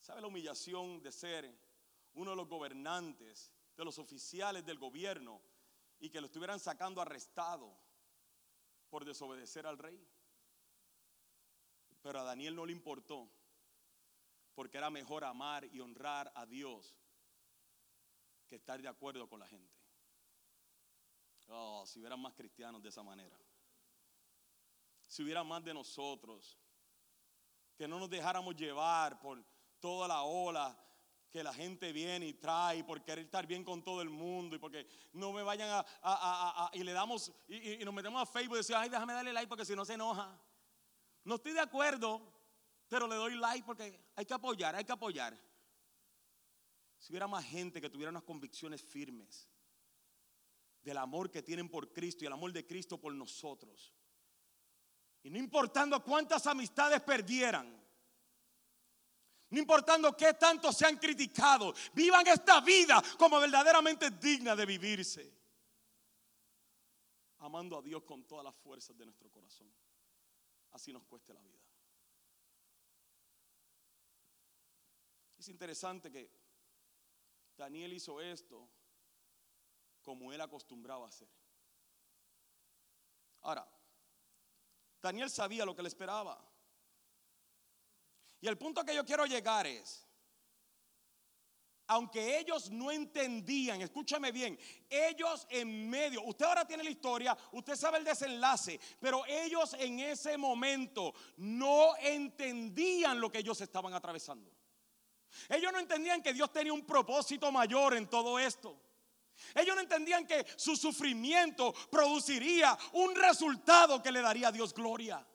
[0.00, 1.50] ¿Sabe la humillación de ser
[2.14, 5.40] uno de los gobernantes, de los oficiales del gobierno
[5.98, 7.76] y que lo estuvieran sacando arrestado
[8.90, 10.06] por desobedecer al rey?
[12.02, 13.30] Pero a Daniel no le importó,
[14.54, 16.94] porque era mejor amar y honrar a Dios
[18.46, 19.74] que estar de acuerdo con la gente.
[21.48, 23.38] Oh, si hubieran más cristianos de esa manera.
[25.06, 26.58] Si hubiera más de nosotros.
[27.76, 29.44] Que no nos dejáramos llevar por
[29.80, 30.76] toda la ola
[31.34, 34.60] que la gente viene y trae por querer estar bien con todo el mundo y
[34.60, 38.58] porque no me vayan a, y le damos y, y nos metemos a Facebook y
[38.58, 40.40] decimos, ay, déjame darle like porque si no se enoja.
[41.24, 42.22] No estoy de acuerdo,
[42.86, 45.36] pero le doy like porque hay que apoyar, hay que apoyar.
[46.98, 49.48] Si hubiera más gente que tuviera unas convicciones firmes
[50.82, 53.92] del amor que tienen por Cristo y el amor de Cristo por nosotros.
[55.24, 57.83] Y no importando cuántas amistades perdieran,
[59.54, 65.32] no importando qué tanto se han criticado, vivan esta vida como verdaderamente digna de vivirse.
[67.38, 69.72] Amando a Dios con todas las fuerzas de nuestro corazón.
[70.72, 71.60] Así nos cueste la vida.
[75.38, 76.30] Es interesante que
[77.56, 78.68] Daniel hizo esto
[80.02, 81.28] como él acostumbraba a hacer.
[83.42, 83.68] Ahora,
[85.00, 86.53] Daniel sabía lo que le esperaba.
[88.44, 90.06] Y el punto que yo quiero llegar es,
[91.86, 94.58] aunque ellos no entendían, escúchame bien,
[94.90, 99.98] ellos en medio, usted ahora tiene la historia, usted sabe el desenlace, pero ellos en
[99.98, 104.52] ese momento no entendían lo que ellos estaban atravesando.
[105.48, 108.78] Ellos no entendían que Dios tenía un propósito mayor en todo esto.
[109.54, 115.26] Ellos no entendían que su sufrimiento produciría un resultado que le daría a Dios gloria.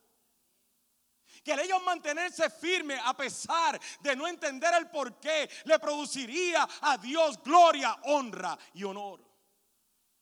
[1.44, 6.68] Que el ellos mantenerse firme a pesar de no entender el por qué le produciría
[6.82, 9.28] a Dios gloria, honra y honor.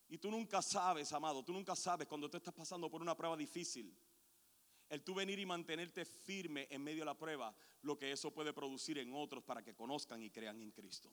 [0.09, 3.35] Y tú nunca sabes, amado, tú nunca sabes cuando tú estás pasando por una prueba
[3.35, 3.93] difícil.
[4.89, 8.53] El tú venir y mantenerte firme en medio de la prueba, lo que eso puede
[8.53, 11.11] producir en otros para que conozcan y crean en Cristo.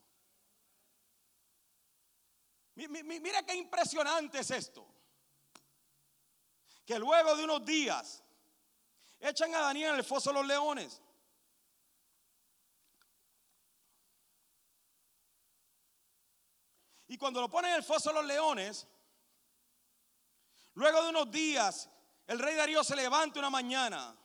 [2.77, 4.87] Mi- mi- mi- Mira qué impresionante es esto.
[6.85, 8.23] Que luego de unos días
[9.29, 11.01] echan a Daniel en el foso de los leones.
[17.09, 18.87] Y cuando lo ponen en el foso de los leones,
[20.75, 21.89] luego de unos días,
[22.27, 24.17] el rey Darío se levanta una mañana.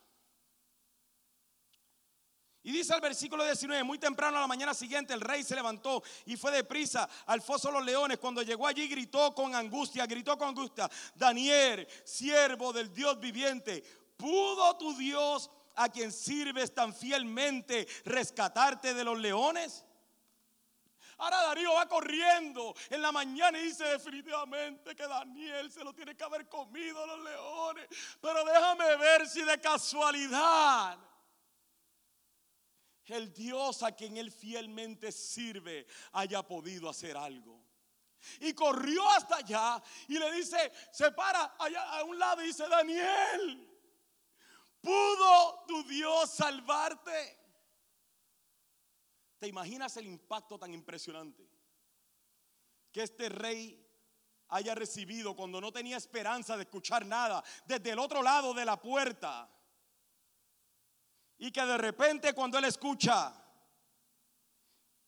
[2.62, 6.04] Y dice el versículo 19, muy temprano a la mañana siguiente el rey se levantó
[6.26, 8.20] y fue deprisa al foso de los leones.
[8.20, 13.82] Cuando llegó allí gritó con angustia, gritó con angustia, Daniel, siervo del Dios viviente,
[14.20, 19.86] ¿pudo tu Dios a quien sirves tan fielmente rescatarte de los leones?
[21.18, 26.16] Ahora Darío va corriendo en la mañana y dice definitivamente que Daniel se lo tiene
[26.16, 27.88] que haber comido los leones.
[28.22, 30.98] Pero déjame ver si de casualidad
[33.08, 37.60] el Dios a quien él fielmente sirve haya podido hacer algo.
[38.42, 42.68] Y corrió hasta allá y le dice, se para allá a un lado y dice,
[42.68, 43.69] Daniel,
[44.82, 47.38] ¿pudo tu Dios salvarte?
[49.40, 51.50] ¿Te imaginas el impacto tan impresionante
[52.92, 53.86] que este rey
[54.50, 58.80] haya recibido cuando no tenía esperanza de escuchar nada desde el otro lado de la
[58.82, 59.50] puerta?
[61.38, 63.34] Y que de repente cuando él escucha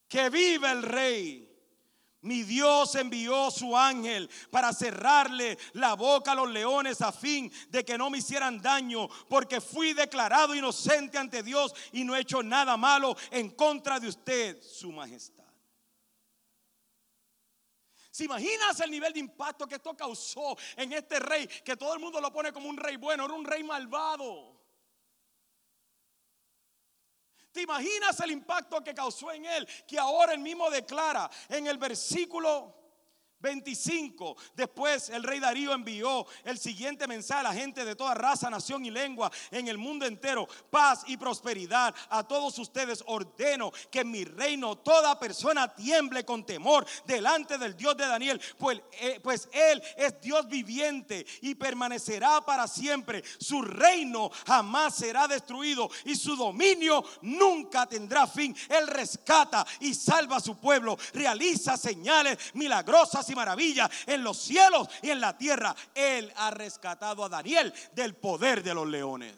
[0.07, 1.50] que vive el rey,
[2.21, 7.83] mi Dios envió su ángel para cerrarle la boca a los leones a fin de
[7.83, 12.43] que no me hicieran daño, porque fui declarado inocente ante Dios y no he hecho
[12.43, 15.41] nada malo en contra de usted, su majestad.
[18.11, 21.47] ¿Se imaginas el nivel de impacto que esto causó en este rey?
[21.47, 24.60] Que todo el mundo lo pone como un rey bueno, era un rey malvado.
[27.51, 29.67] ¿Te imaginas el impacto que causó en él?
[29.85, 32.80] Que ahora él mismo declara en el versículo
[33.41, 34.37] 25.
[34.55, 38.85] Después el rey Darío envió el siguiente mensaje a la gente de toda raza, nación
[38.85, 40.47] y lengua en el mundo entero.
[40.69, 43.03] Paz y prosperidad a todos ustedes.
[43.07, 48.41] Ordeno que en mi reino toda persona tiemble con temor delante del Dios de Daniel.
[48.57, 53.23] Pues, eh, pues él es Dios viviente y permanecerá para siempre.
[53.39, 58.55] Su reino jamás será destruido y su dominio nunca tendrá fin.
[58.69, 60.97] Él rescata y salva a su pueblo.
[61.13, 65.75] Realiza señales milagrosas y maravillas en los cielos y en la tierra.
[65.95, 69.35] Él ha rescatado a Daniel del poder de los leones.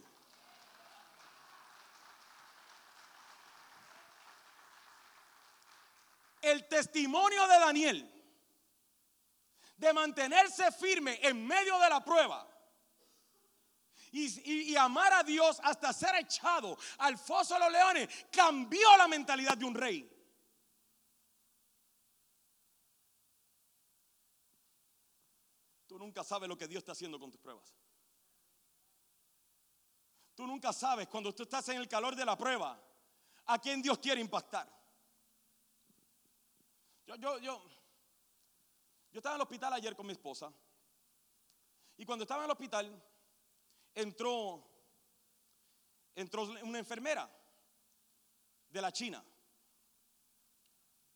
[6.42, 8.10] El testimonio de Daniel
[9.78, 12.48] de mantenerse firme en medio de la prueba
[14.12, 19.08] y- y amar a Dios hasta ser echado al foso de los leones cambió la
[19.08, 20.10] mentalidad de un rey.
[26.04, 27.74] Nunca sabes lo que Dios está haciendo con tus pruebas.
[30.36, 32.80] Tú nunca sabes cuando tú estás en el calor de la prueba
[33.46, 34.68] a quién Dios quiere impactar.
[37.06, 37.64] Yo, yo, yo,
[39.12, 40.52] yo estaba en el hospital ayer con mi esposa.
[41.98, 43.04] Y cuando estaba en el hospital,
[43.94, 44.64] entró,
[46.16, 47.30] entró una enfermera
[48.70, 49.24] de la China.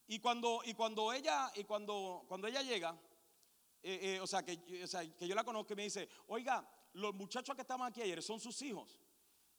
[0.07, 2.95] Y cuando, y cuando ella, y cuando, cuando ella llega,
[3.84, 6.67] eh, eh, o, sea, que, o sea, que yo la conozco y me dice, oiga,
[6.93, 8.99] los muchachos que estaban aquí ayer son sus hijos.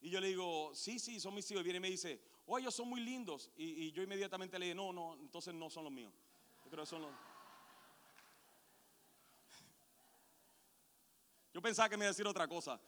[0.01, 1.61] Y yo le digo, sí, sí, son mis hijos.
[1.61, 3.51] Y viene y me dice, oh, ellos son muy lindos.
[3.57, 6.13] Y, yo inmediatamente le dije, no, no, entonces no son los míos.
[6.71, 7.11] Yo son los...
[11.53, 12.79] Yo pensaba que me iba a decir otra cosa.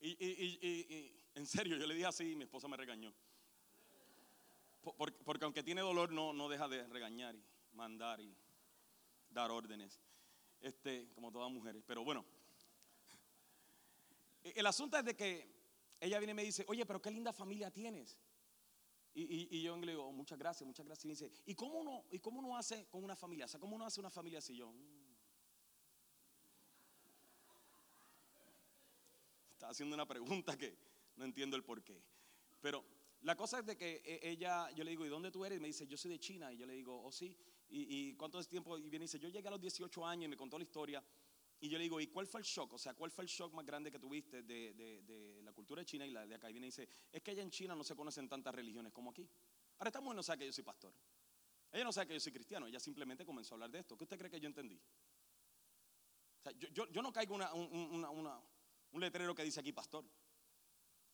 [0.00, 3.12] Y, y- y- en serio, yo le dije así y mi esposa me regañó.
[4.82, 8.34] Por- porque aunque tiene dolor, no, no deja de regañar y mandar y
[9.30, 10.00] dar órdenes.
[10.60, 11.82] Este, como todas mujeres.
[11.86, 12.24] Pero bueno.
[14.44, 15.48] E- El asunto es de que
[16.00, 18.18] ella viene y me dice, oye, pero qué linda familia tienes.
[19.14, 21.04] Y, y- y yo le digo, "Oh, muchas gracias, muchas gracias.
[21.04, 23.46] Y dice, ¿y cómo, uno, ¿y cómo uno hace con una familia?
[23.46, 24.54] O sea, ¿cómo uno hace una familia así?
[24.56, 25.00] Yo, "Mm".
[29.52, 30.76] está haciendo una pregunta que
[31.16, 32.00] no entiendo el por qué.
[32.62, 32.84] Pero
[33.22, 35.58] la cosa es de que eh, ella, yo le digo, ¿y dónde tú eres?
[35.58, 36.52] Y me dice, yo soy de China.
[36.52, 37.36] Y yo le digo, oh sí.
[37.72, 38.76] ¿Y, cuánto es tiempo?
[38.76, 41.04] Y viene y dice, yo llegué a los 18 años y me contó la historia.
[41.60, 42.72] Y yo le digo, ¿y cuál fue el shock?
[42.72, 45.86] O sea, ¿cuál fue el shock más grande que tuviste de, de- la cultura de
[45.86, 46.48] China y la de acá?
[46.48, 49.10] Y viene y dice, es que allá en China no se conocen tantas religiones como
[49.10, 49.28] aquí.
[49.78, 50.92] Ahora esta mujer no sabe que yo soy pastor.
[51.70, 52.66] Ella no sabe que yo soy cristiano.
[52.66, 53.96] Ella simplemente comenzó a hablar de esto.
[53.96, 54.80] ¿Qué usted cree que yo entendí?
[56.38, 58.40] O sea, yo, yo- no caigo una, un, un- una- una-
[58.92, 60.04] un letrero que dice aquí pastor.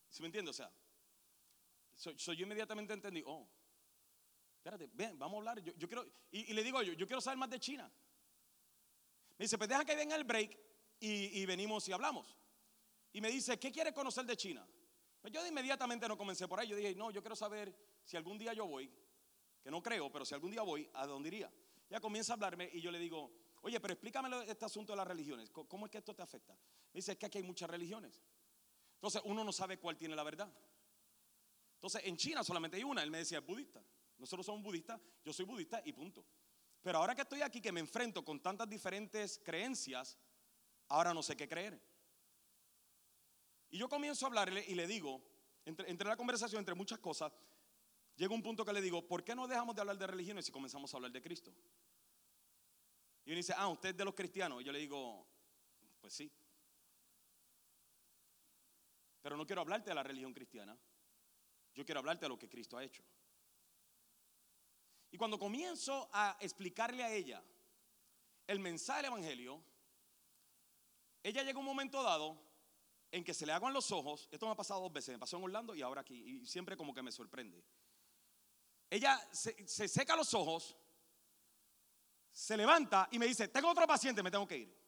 [0.09, 0.51] ¿Sí me entiende?
[0.51, 0.73] O sea,
[1.95, 3.47] so yo inmediatamente entendí, oh,
[4.67, 5.62] espérate, ven, vamos a hablar.
[5.62, 7.91] Yo, quiero, y, le digo yo, yo quiero saber más de China.
[9.39, 10.59] Me dice, pues deja que venga el break
[10.99, 12.37] y, venimos y hablamos.
[13.12, 14.67] Y me dice, ¿qué quiere conocer de China?
[15.21, 16.69] Pues yo de inmediatamente no comencé por ahí.
[16.69, 18.93] Yo dije, no, yo quiero saber si algún día yo voy,
[19.62, 21.53] que no creo, pero si algún día voy, ¿a dónde iría?
[21.89, 25.07] Ya comienza a hablarme y yo le digo, oye, pero explícame este asunto de las
[25.07, 25.51] religiones.
[25.51, 26.55] ¿Cómo- ¿Cómo es que esto te afecta?
[26.93, 28.21] Me dice, es que aquí hay muchas religiones.
[28.95, 30.53] Entonces uno no sabe cuál tiene la verdad.
[31.75, 33.03] Entonces en China solamente hay una.
[33.03, 33.81] Él me decía, es budista.
[34.19, 36.25] Nosotros somos budistas, yo soy budista y punto.
[36.83, 40.19] Pero ahora que estoy aquí, que me enfrento con tantas diferentes creencias,
[40.89, 41.81] ahora no sé qué creer.
[43.71, 45.23] Y yo comienzo a hablarle y le digo,
[45.64, 47.33] entre, la conversación, entre muchas cosas,
[48.14, 50.53] llega un punto que le digo, ¿por qué no dejamos de hablar de religiones y
[50.53, 51.53] comenzamos a hablar de Cristo?
[53.25, 54.62] Y él dice, ah, usted es de los cristianos.
[54.62, 55.27] Y yo le digo,
[56.01, 56.33] pues sí.
[59.21, 60.79] Pero no quiero hablarte de la religión cristiana.
[61.75, 63.03] Yo quiero hablarte de lo que Cristo ha hecho.
[65.17, 67.43] Y cuando comienzo a explicarle a ella
[68.47, 69.62] el mensaje del Evangelio,
[71.23, 72.39] ella llega un momento dado
[73.11, 74.29] en que se le aguan los ojos.
[74.31, 76.77] Esto me ha pasado dos veces, me pasó en Orlando y ahora aquí, y siempre
[76.77, 77.64] como que me sorprende.
[78.91, 80.77] Ella se, se seca los ojos,
[82.31, 84.79] se levanta y me dice, tengo otro paciente, me tengo que ir.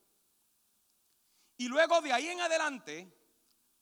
[1.57, 3.18] Y luego de ahí en adelante,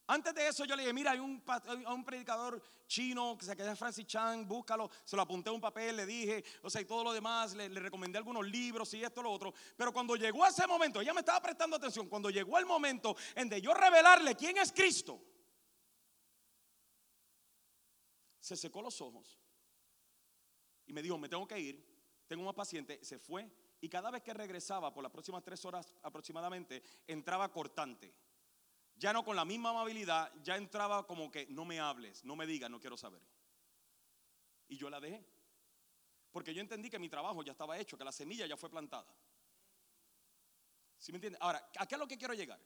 [0.08, 3.56] antes de eso yo le dije, mira, hay un, hay un predicador chino que se
[3.56, 6.86] llama Francis Chan, búscalo, se lo apunté a un papel, le dije, o sea, y
[6.86, 9.54] todo lo demás, le, recomendé algunos libros y esto, lo otro.
[9.76, 13.50] Pero cuando llegó ese momento, ella me estaba prestando atención, cuando llegó el momento en
[13.50, 15.22] de yo revelarle quién es Cristo,
[18.40, 19.38] se secó los ojos
[20.86, 21.86] y me dijo, me tengo que ir,
[22.28, 23.52] tengo más paciente, se fue
[23.82, 28.14] y cada vez que regresaba por las próximas tres horas aproximadamente, entraba cortante.
[28.98, 32.48] Ya no con la misma amabilidad, ya entraba como que no me hables, no me
[32.48, 33.22] digas, no quiero saber.
[34.68, 35.24] Y yo la dejé.
[36.32, 39.08] Porque yo entendí que mi trabajo ya estaba hecho, que la semilla ya fue plantada.
[40.98, 41.38] ¿Sí me entiende?
[41.42, 42.60] Ahora, ¿a qué es lo que quiero llegar?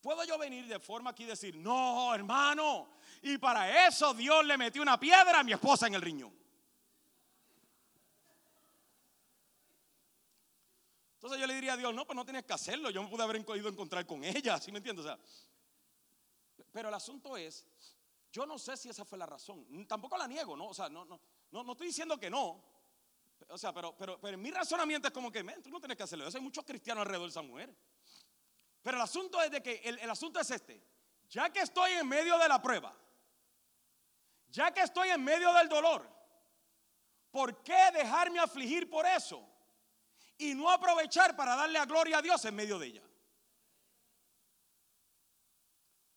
[0.00, 4.56] ¿Puedo yo venir de forma aquí y decir, no, hermano, y para eso Dios le
[4.56, 6.34] metió una piedra a mi esposa en el riñón?
[11.14, 13.22] Entonces yo le diría a Dios, no, pues no tienes que hacerlo, yo me pude
[13.22, 15.04] haber ido a encontrar con ella, ¿sí me entiendes?
[15.04, 15.18] O sea,
[16.72, 17.66] pero el asunto es,
[18.30, 20.68] yo no sé si esa fue la razón, tampoco la niego, ¿no?
[20.68, 22.62] O sea, no, no, no, no estoy diciendo que no,
[23.48, 26.04] O sea, pero, pero, pero mi razonamiento es como que, men, tú no tienes que
[26.04, 26.26] hacerlo.
[26.26, 27.74] Eso hay muchos cristianos alrededor de esa mujer.
[28.82, 30.82] Pero el asunto es de que el, el asunto es este.
[31.28, 32.94] Ya que estoy en medio de la prueba,
[34.48, 36.08] ya que estoy en medio del dolor,
[37.30, 39.46] ¿por qué dejarme afligir por eso?
[40.38, 43.09] Y no aprovechar para darle a gloria a Dios en medio de ella.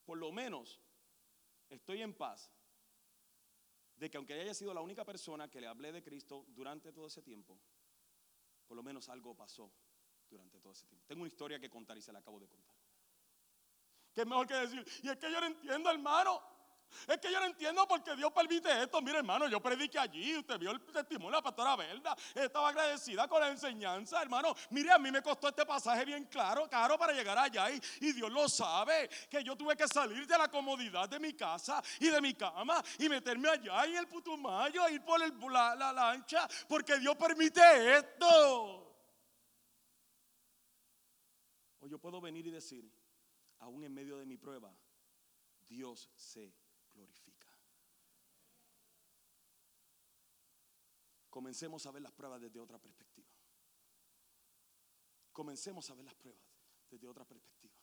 [0.06, 0.80] Por lo menos
[1.70, 2.51] estoy en paz
[3.95, 7.08] de que aunque haya sido la única persona que le hablé de Cristo durante todo
[7.08, 7.60] ese tiempo,
[8.68, 9.72] por lo menos algo pasó
[10.30, 11.06] durante todo ese tiempo.
[11.08, 12.76] Tengo una historia que contar y se la acabo de contar.
[14.14, 14.86] ¿Qué es mejor que decir?
[15.04, 16.53] Y es que yo no entiendo, hermano.
[17.07, 19.01] Es que yo no entiendo por qué Dios permite esto.
[19.01, 20.38] Mire, hermano, yo prediqué allí.
[20.38, 22.15] Usted vio el testimonio de la pastora Verda.
[22.34, 24.55] Estaba agradecida con la enseñanza, hermano.
[24.69, 27.69] Mire, a mí me costó este pasaje bien claro, caro para llegar allá.
[27.71, 29.09] Y, Dios lo sabe.
[29.29, 32.81] Que yo tuve que salir de la comodidad de mi casa y de mi cama
[32.99, 36.47] y meterme allá en el Putumayo, ir por la, la lancha.
[36.67, 38.79] Porque Dios permite esto.
[41.79, 42.89] O yo puedo venir y decir,
[43.59, 44.73] aún en medio de mi prueba,
[45.67, 46.53] Dios se
[51.34, 53.27] Comencemos a ver las pruebas desde otra perspectiva.
[55.31, 56.45] Comencemos a ver las pruebas
[56.91, 57.73] desde otra perspectiva.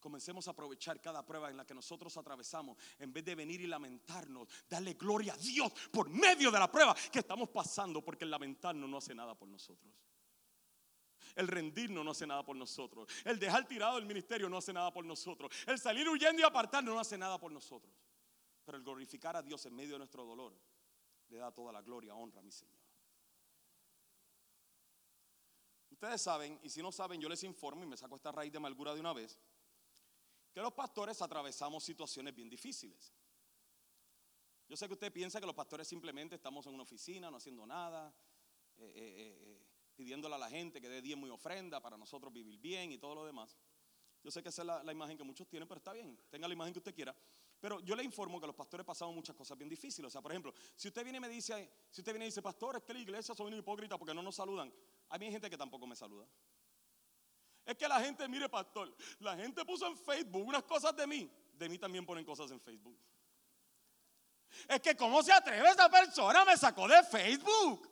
[0.00, 3.68] Comencemos a aprovechar cada prueba en la que nosotros atravesamos, en vez de venir y
[3.68, 8.32] lamentarnos, darle gloria a Dios por medio de la prueba que estamos pasando, porque el
[8.32, 9.94] lamentarnos no hace nada por nosotros.
[11.36, 13.08] El rendirnos no hace nada por nosotros.
[13.24, 15.52] El dejar tirado el ministerio no hace nada por nosotros.
[15.64, 17.94] El salir huyendo y apartarnos no hace nada por nosotros.
[18.64, 20.52] Pero el glorificar a Dios en medio de nuestro dolor
[21.28, 22.80] le da toda la gloria, honra a mi Señor.
[25.90, 28.58] Ustedes saben, y si no saben, yo les informo y me saco esta raíz de
[28.58, 29.38] amargura de una vez,
[30.52, 33.14] que los pastores atravesamos situaciones bien difíciles.
[34.68, 37.66] Yo sé que usted piensa que los pastores simplemente estamos en una oficina, no haciendo
[37.66, 38.14] nada.
[38.78, 42.58] Eh, eh, eh, pidiéndole a la gente que dé diezmo y ofrenda para nosotros vivir
[42.58, 43.56] bien y todo lo demás.
[44.22, 46.46] Yo sé que esa es la, la, imagen que muchos tienen, pero está bien, tenga
[46.46, 47.16] la imagen que usted quiera.
[47.66, 50.06] Pero yo le informo que los pastores pasamos muchas cosas bien difíciles.
[50.06, 52.40] O sea, por ejemplo, si usted viene y me dice, si usted viene y dice,
[52.40, 54.72] pastor, es que la iglesia son hipócritas porque no nos saludan.
[55.08, 56.28] A mí hay gente que tampoco me saluda.
[57.64, 61.28] Es que la gente, mire, pastor, la gente puso en Facebook unas cosas de mí.
[61.54, 62.96] De mí también ponen cosas en Facebook.
[64.68, 66.44] Es que, ¿cómo se atreve esa persona?
[66.44, 67.90] Me sacó de Facebook.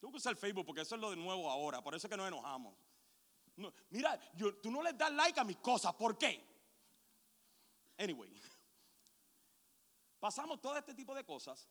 [0.00, 1.84] Tengo que usar Facebook porque eso es lo de nuevo ahora.
[1.84, 2.76] Por eso es que nos enojamos.
[3.54, 4.18] No, mira,
[4.60, 5.94] tú no le das like a mis cosas.
[5.94, 6.49] ¿Por qué?
[8.00, 8.32] Anyway.
[10.18, 11.68] Pasamos todo este tipo de cosas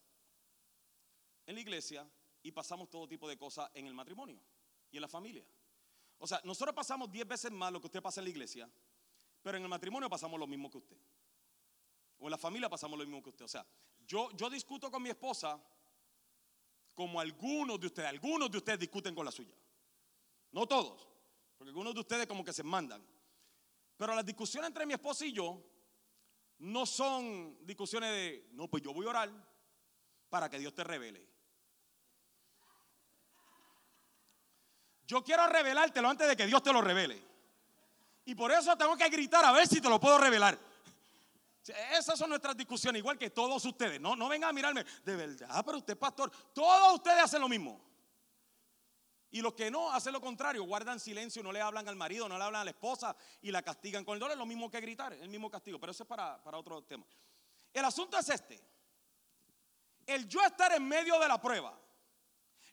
[1.45, 2.07] en la iglesia
[2.43, 4.39] y pasamos todo tipo de cosas en el matrimonio
[4.91, 5.43] y en la familia.
[6.19, 8.69] O sea, nosotros pasamos 10 veces más lo que usted pasa en la iglesia,
[9.41, 10.97] pero en el matrimonio pasamos lo mismo que usted.
[12.19, 13.45] O en la familia pasamos lo mismo que usted.
[13.45, 13.65] O sea,
[14.05, 15.59] yo, yo discuto con mi esposa
[16.93, 19.55] como algunos de ustedes, algunos de ustedes discuten con la suya.
[20.51, 21.07] No todos,
[21.57, 23.03] porque algunos de ustedes como que se mandan.
[23.97, 25.63] Pero las discusiones entre mi esposa y yo
[26.59, 29.31] no son discusiones de, no, pues yo voy a orar
[30.29, 31.27] para que Dios te revele.
[35.07, 37.19] Yo quiero revelártelo antes de que Dios te lo revele.
[38.25, 40.57] Y por eso tengo que gritar a ver si te lo puedo revelar.
[41.97, 43.99] Esas son nuestras discusiones, igual que todos ustedes.
[43.99, 47.88] No, no vengan a mirarme, de verdad, pero usted, pastor, todos ustedes hacen lo mismo.
[49.31, 52.37] Y los que no hacen lo contrario, guardan silencio, no le hablan al marido, no
[52.37, 54.81] le hablan a la esposa y la castigan con el dolor, es lo mismo que
[54.81, 55.79] gritar, el mismo castigo.
[55.79, 57.05] Pero eso es para, para otro tema.
[57.71, 58.59] El asunto es este:
[60.07, 61.79] el yo estar en medio de la prueba,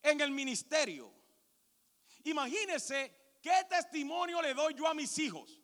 [0.02, 1.12] en el ministerio.
[2.24, 5.61] Imagínese qué testimonio le doy yo a mis hijos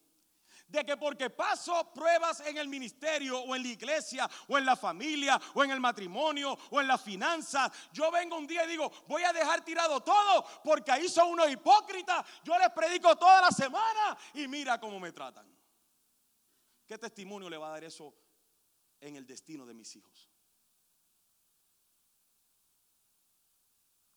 [0.73, 4.75] de que porque paso pruebas en el ministerio o en la iglesia o en la
[4.75, 8.91] familia o en el matrimonio o en las finanzas, yo vengo un día y digo,
[9.07, 13.51] voy a dejar tirado todo porque ahí son unos hipócritas, yo les predico toda la
[13.51, 15.47] semana y mira cómo me tratan.
[16.87, 18.15] ¿Qué testimonio le va a dar eso
[19.01, 20.31] en el destino de mis hijos?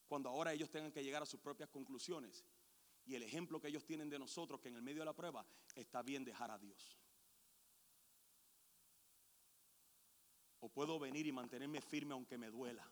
[0.08, 2.46] Cuando ahora ellos tengan que llegar a sus propias conclusiones
[3.06, 5.46] y el ejemplo que ellos tienen de nosotros, que en el medio de la prueba
[5.76, 6.98] está bien dejar a Dios.
[10.60, 12.90] O puedo venir y mantenerme firme aunque me duela.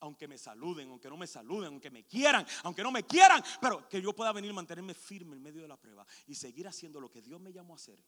[0.00, 3.86] Aunque me saluden, aunque no me saluden, aunque me quieran, aunque no me quieran, pero
[3.88, 7.00] que yo pueda venir y mantenerme firme en medio de la prueba y seguir haciendo
[7.00, 7.98] lo que Dios me llamó a hacer.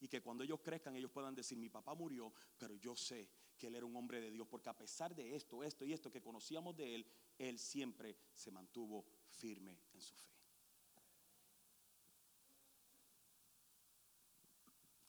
[0.00, 3.68] Y que cuando ellos crezcan, ellos puedan decir, mi papá murió, pero yo sé que
[3.68, 6.20] él era un hombre de Dios, porque a pesar de esto, esto y esto que
[6.20, 7.06] conocíamos de él,
[7.38, 10.28] él siempre se mantuvo firme en su fe.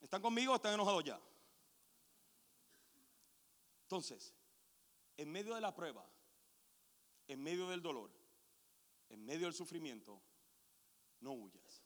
[0.02, 1.20] ¿Están conmigo o están enojados ya?
[3.84, 4.34] Entonces,
[5.18, 6.08] en medio de la prueba,
[7.28, 8.12] en medio del dolor,
[9.10, 10.22] en medio del sufrimiento,
[11.20, 11.84] no huyas.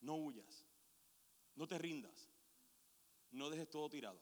[0.00, 0.66] No huyas.
[1.54, 2.28] No te rindas.
[3.30, 4.20] No dejes todo tirado.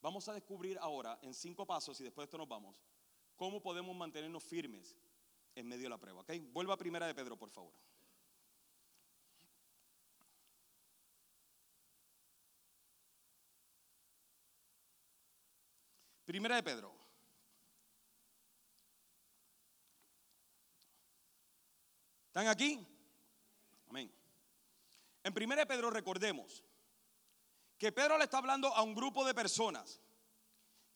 [0.00, 2.74] Vamos a descubrir ahora en cinco pasos y después de esto nos vamos,
[3.40, 4.94] cómo podemos mantenernos firmes
[5.54, 6.20] en medio de la prueba.
[6.20, 6.30] ¿ok?
[6.52, 7.72] Vuelva a primera de Pedro, por favor.
[16.26, 16.94] Primera de Pedro.
[22.26, 22.86] ¿Están aquí?
[23.88, 24.12] Amén.
[25.24, 26.62] En Primera de Pedro recordemos
[27.78, 29.98] que Pedro le está hablando a un grupo de personas.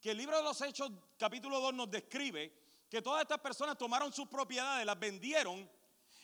[0.04, 2.52] Que el libro de los Hechos, capítulo 2, nos describe
[2.90, 5.66] que todas estas personas tomaron sus propiedades, las vendieron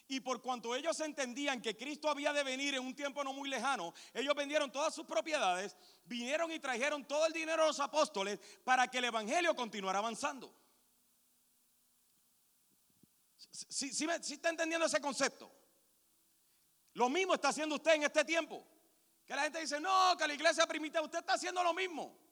[0.06, 3.48] y por cuanto ellos entendían que Cristo había de venir en un tiempo no muy
[3.48, 5.74] lejano, ellos vendieron todas sus propiedades,
[6.04, 10.54] vinieron y trajeron todo el dinero a los apóstoles para que el Evangelio continuara avanzando.
[13.38, 15.50] ¿Sí, sí, está entendiendo ese concepto?
[16.92, 18.62] Lo mismo está haciendo usted en este tiempo.
[19.24, 22.29] Que la gente dice, no, que la iglesia primitiva, usted está haciendo lo mismo.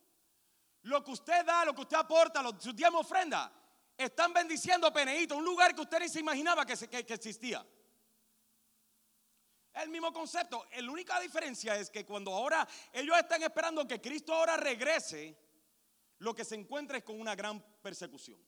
[0.88, 3.52] Lo que usted da, lo que usted aporta, lo, su diezmo ofrenda,
[3.94, 6.74] están bendiciendo Peneito, un lugar que usted ni se imaginaba que,
[7.04, 7.64] que, existía.
[9.74, 10.66] El mismo concepto.
[10.74, 15.38] La única diferencia es que cuando ahora ellos están esperando que Cristo ahora regrese,
[16.20, 18.42] lo que se encuentra es con una gran persecución.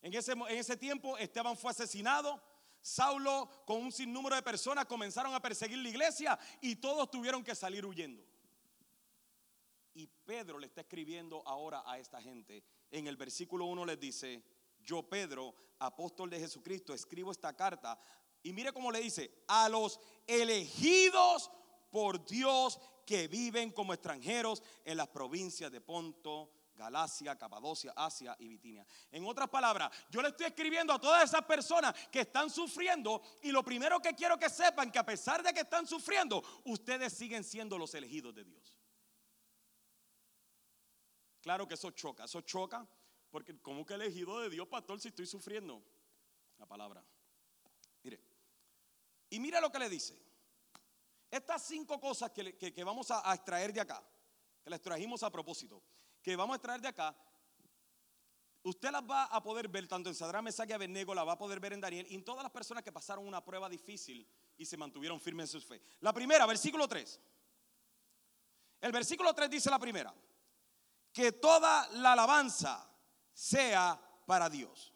[0.00, 2.42] En ese, en ese tiempo Esteban fue asesinado,
[2.80, 7.54] Saulo con un sinnúmero de personas comenzaron a perseguir la iglesia y todos tuvieron que
[7.54, 8.31] salir huyendo.
[10.32, 12.64] Pedro le está escribiendo ahora a esta gente.
[12.90, 14.42] En el versículo 1 les dice,
[14.80, 17.98] yo Pedro, apóstol de Jesucristo, escribo esta carta.
[18.42, 21.50] Y mire cómo le dice, a los elegidos
[21.90, 28.48] por Dios que viven como extranjeros en las provincias de Ponto, Galacia, Capadocia, Asia y
[28.48, 28.86] Bitinia.
[29.10, 33.52] En otras palabras, yo le estoy escribiendo a todas esas personas que están sufriendo y
[33.52, 37.44] lo primero que quiero que sepan que a pesar de que están sufriendo, ustedes siguen
[37.44, 38.72] siendo los elegidos de Dios.
[41.42, 42.86] Claro que eso choca, eso choca,
[43.30, 45.82] porque como que elegido de Dios, pastor, si estoy sufriendo?
[46.58, 47.04] La palabra.
[48.04, 48.20] Mire,
[49.28, 50.16] y mira lo que le dice.
[51.28, 54.00] Estas cinco cosas que, vamos a, extraer de acá,
[54.62, 55.82] que les trajimos a propósito,
[56.22, 57.16] que vamos a extraer de acá,
[58.62, 61.38] usted las va a poder ver tanto en Sadra, Mesach y Abednego, la va a
[61.38, 64.64] poder ver en Daniel y en todas las personas que pasaron una prueba difícil y
[64.64, 65.82] se mantuvieron firmes en su fe.
[66.00, 67.20] La primera, versículo 3.
[68.82, 70.14] El versículo 3 dice la primera
[71.12, 72.88] que toda la alabanza
[73.32, 74.94] sea para Dios.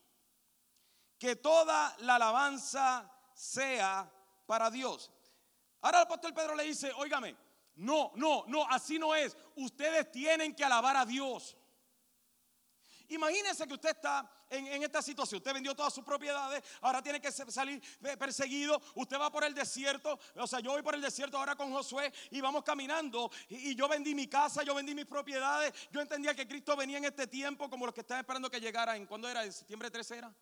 [1.19, 4.11] Que toda la alabanza sea
[4.47, 5.12] para Dios.
[5.83, 7.37] Ahora el apóstol Pedro le dice, óigame,
[7.77, 9.37] no, no, no, así no es.
[9.57, 11.57] Ustedes tienen que alabar a Dios.
[13.09, 15.39] Imagínense que usted está en, esta situación.
[15.39, 17.81] Usted vendió todas sus propiedades, ahora tiene que salir
[18.19, 18.81] perseguido.
[18.95, 20.19] Usted va por el desierto.
[20.37, 23.31] O sea, yo voy por el desierto ahora con Josué y vamos caminando.
[23.49, 25.73] Y, yo vendí mi casa, yo vendí mis propiedades.
[25.91, 28.97] Yo entendía que Cristo venía en este tiempo como los que estaban esperando que llegara.
[28.97, 29.45] ¿En cuándo era?
[29.45, 30.35] ¿En septiembre 13 era?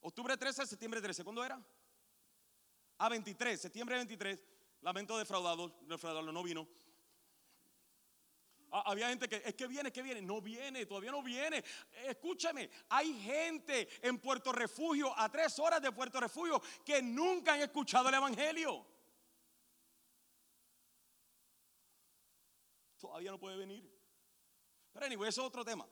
[0.00, 0.66] ¿Octubre 13?
[0.66, 1.24] ¿Septiembre 13?
[1.24, 1.62] ¿Cuándo era?
[2.98, 4.44] A 23, septiembre 23.
[4.82, 6.68] Lamento defraudado, defraudado, no vino.
[8.74, 11.62] Ah, había gente que es que viene, que viene, no viene, todavía no viene.
[12.06, 17.60] Escúchame, hay gente en Puerto Refugio, a tres horas de Puerto Refugio, que nunca han
[17.60, 18.86] escuchado el Evangelio.
[22.98, 23.86] Todavía no puede venir.
[24.90, 25.86] Pero anyway, eso es otro tema.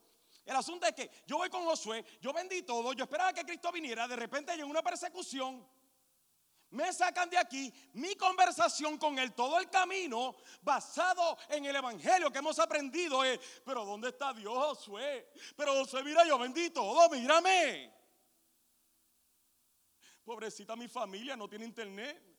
[0.46, 3.70] El asunto es que yo voy con Josué, yo vendí todo, yo esperaba que Cristo
[3.70, 5.68] viniera, de repente hay una persecución
[6.70, 12.30] me sacan de aquí mi conversación con él todo el camino basado en el evangelio
[12.30, 15.32] que hemos aprendido es, pero ¿dónde está Dios Josué?
[15.56, 17.92] Pero Josué, mira, yo vendí todo, mírame.
[20.24, 22.30] Pobrecita mi familia, no tiene internet.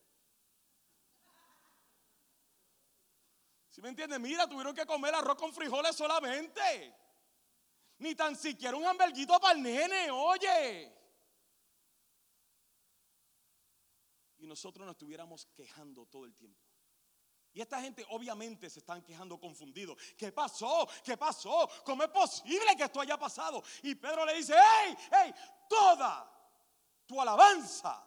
[3.69, 4.19] ¿Sí me entiendes?
[4.19, 6.95] Mira, tuvieron que comer arroz con frijoles solamente.
[7.97, 11.00] Ni tan siquiera un hamburguito para el nene, oye.
[14.41, 16.59] Y nosotros nos estuviéramos quejando todo el tiempo.
[17.53, 19.97] Y esta gente obviamente se están quejando confundidos.
[20.17, 20.87] ¿Qué pasó?
[21.03, 21.69] ¿Qué pasó?
[21.85, 23.61] ¿Cómo es posible que esto haya pasado?
[23.83, 25.33] Y Pedro le dice, ¡hey, hey!
[25.69, 26.27] Toda
[27.05, 28.03] tu alabanza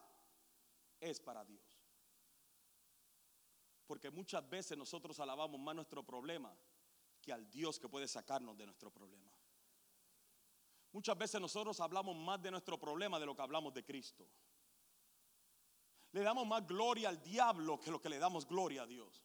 [0.99, 1.63] es para Dios.
[3.87, 6.57] Porque muchas veces nosotros alabamos más nuestro problema
[7.21, 9.31] que al Dios que puede sacarnos de nuestro problema.
[10.91, 14.27] Muchas veces nosotros hablamos más de nuestro problema de lo que hablamos de Cristo
[16.15, 19.25] le damos más gloria al diablo que lo que le damos gloria a Dios.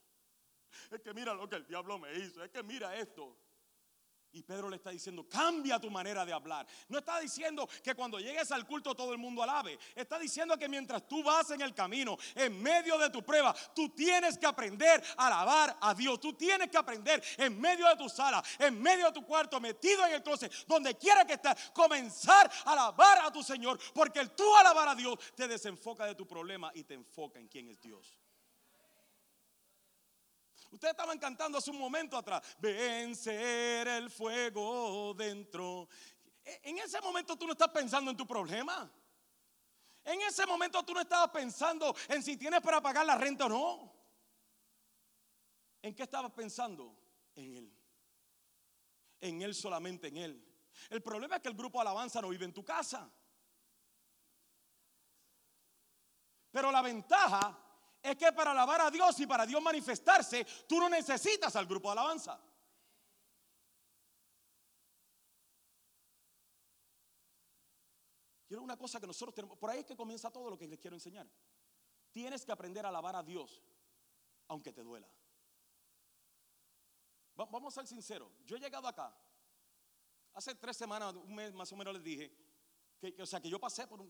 [0.89, 2.43] Es que mira lo que el diablo me hizo.
[2.43, 3.37] Es que mira esto.
[4.31, 6.67] Y Pedro le está diciendo, cambia tu manera de hablar.
[6.87, 9.79] No está diciendo que cuando llegues al culto todo el mundo alabe.
[9.95, 13.89] Está diciendo que mientras tú vas en el camino, en medio de tu prueba, tú
[13.89, 16.19] tienes que aprender a alabar a Dios.
[16.19, 20.05] Tú tienes que aprender en medio de tu sala, en medio de tu cuarto, metido
[20.05, 23.79] en el closet, donde quiera que estés, comenzar a alabar a tu Señor.
[23.93, 27.47] Porque el tú alabar a Dios te desenfoca de tu problema y te enfoca en
[27.47, 28.19] quién es Dios.
[30.71, 35.89] Ustedes estaban cantando hace un momento atrás, vencer el fuego dentro.
[36.45, 38.91] E, en ese momento tú no estás pensando en tu problema.
[40.03, 43.49] En ese momento tú no estabas pensando en si tienes para pagar la renta o
[43.49, 43.93] no.
[45.81, 46.95] ¿En qué estabas pensando?
[47.35, 47.73] En Él.
[49.21, 50.45] En Él solamente, en Él.
[50.89, 53.11] El problema es que el grupo Alabanza no vive en tu casa.
[56.51, 57.68] Pero la ventaja
[58.01, 61.89] es que para alabar a Dios y para Dios manifestarse, tú no necesitas al grupo
[61.89, 62.39] de alabanza.
[68.47, 70.79] Quiero una cosa que nosotros tenemos, por ahí es que comienza todo lo que les
[70.79, 71.29] quiero enseñar.
[72.11, 73.61] Tienes que aprender a alabar a Dios,
[74.47, 75.07] aunque te duela.
[77.35, 79.15] Vamos a ser sinceros, yo he llegado acá,
[80.33, 82.35] hace tres semanas, un mes más o menos les dije,
[82.99, 84.01] que, o sea, que yo pasé por,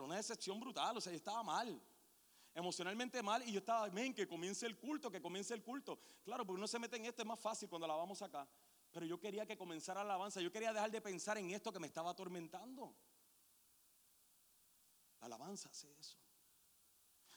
[0.00, 1.82] una decepción brutal, o sea, yo estaba mal
[2.60, 5.98] emocionalmente mal y yo estaba, amén, que comience el culto, que comience el culto.
[6.22, 8.48] Claro, porque uno se mete en esto, es más fácil cuando la vamos acá.
[8.92, 11.78] Pero yo quería que comenzara la alabanza, yo quería dejar de pensar en esto que
[11.78, 12.94] me estaba atormentando.
[15.20, 16.18] La alabanza hace eso.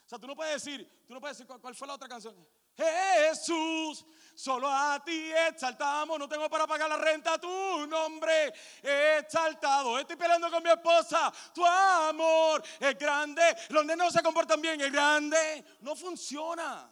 [0.05, 2.35] O sea, tú no puedes decir, tú no puedes decir cuál fue la otra canción.
[2.75, 9.99] Jesús, solo a ti exaltamos, no tengo para pagar la renta, tu nombre exaltado.
[9.99, 13.43] Estoy peleando con mi esposa, tu amor es grande.
[13.69, 15.63] Los no se comportan bien, es grande.
[15.81, 16.91] No funciona.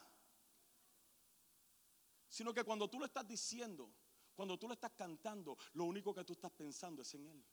[2.27, 3.91] Sino que cuando tú lo estás diciendo,
[4.35, 7.45] cuando tú lo estás cantando, lo único que tú estás pensando es en Él.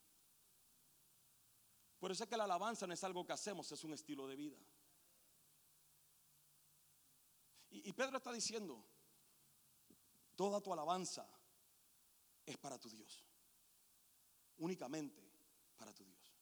[1.99, 4.35] Por eso es que la alabanza no es algo que hacemos, es un estilo de
[4.37, 4.57] vida.
[7.71, 8.83] Y, Pedro está diciendo,
[10.35, 11.27] toda tu alabanza
[12.45, 13.25] es para tu Dios.
[14.57, 15.23] Únicamente
[15.77, 16.33] para tu Dios.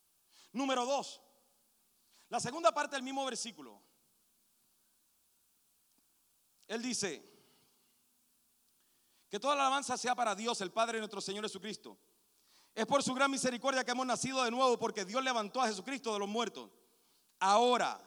[0.54, 1.22] Número dos,
[2.30, 3.82] la segunda parte del mismo versículo.
[6.68, 7.38] Él dice,
[9.30, 11.98] que toda la alabanza sea para Dios, el Padre de nuestro Señor Jesucristo.
[12.74, 16.14] Es por su gran misericordia que hemos nacido de nuevo, porque Dios levantó a Jesucristo
[16.14, 16.70] de los muertos.
[17.40, 18.00] Ahora,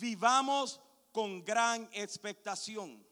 [0.00, 0.80] vivamos
[1.18, 3.04] con gran expectación.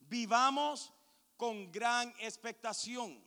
[0.00, 0.94] Vivamos
[1.36, 3.22] con gran expectación.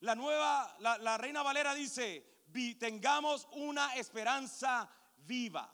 [0.00, 2.42] La nueva, la, Reina Valera dice,
[2.80, 5.72] tengamos una esperanza viva.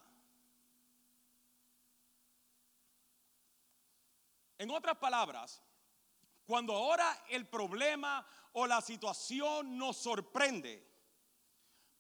[4.59, 5.63] En otras palabras,
[6.45, 10.87] cuando ahora el problema o la situación nos sorprende,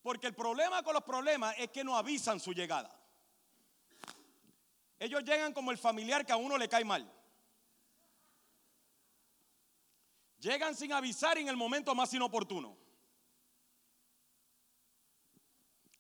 [0.03, 3.00] porque el problema con los problemas es que no avisan su llegada.
[5.01, 7.11] Ellos llegan como el familiar que a uno le cae mal.
[10.39, 12.77] Llegan sin avisar en el momento más inoportuno.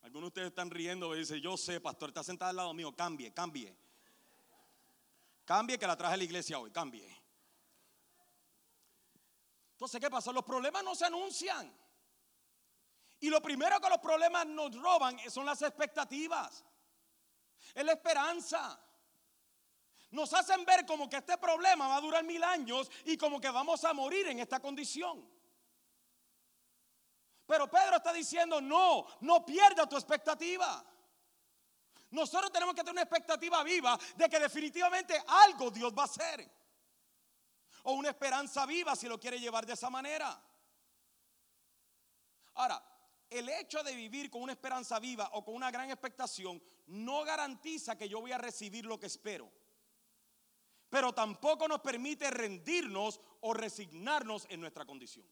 [0.02, 2.94] Algunos de ustedes están riendo y dicen, yo sé, pastor, está sentado al lado mío,
[2.94, 3.74] cambie, cambie.
[5.46, 7.08] Cambie que la traje a la iglesia hoy, cambie.
[9.72, 10.30] Entonces, ¿qué pasa?
[10.30, 11.74] Los problemas no se anuncian.
[13.20, 16.66] Y lo primero que los problemas nos roban son las expectativas.
[17.74, 18.78] Es la esperanza
[20.10, 23.50] nos hacen ver como que este problema va a durar mil años y como que
[23.50, 25.28] vamos a morir en esta condición.
[27.46, 30.84] Pero Pedro está diciendo, no, no pierda tu expectativa.
[32.10, 36.48] Nosotros tenemos que tener una expectativa viva de que definitivamente algo Dios va a hacer.
[37.84, 40.40] O una esperanza viva si lo quiere llevar de esa manera.
[42.54, 42.82] Ahora,
[43.28, 47.96] el hecho de vivir con una esperanza viva o con una gran expectación no garantiza
[47.96, 49.59] que yo voy a recibir lo que espero
[50.90, 55.26] pero tampoco nos permite rendirnos o resignarnos en nuestra condición.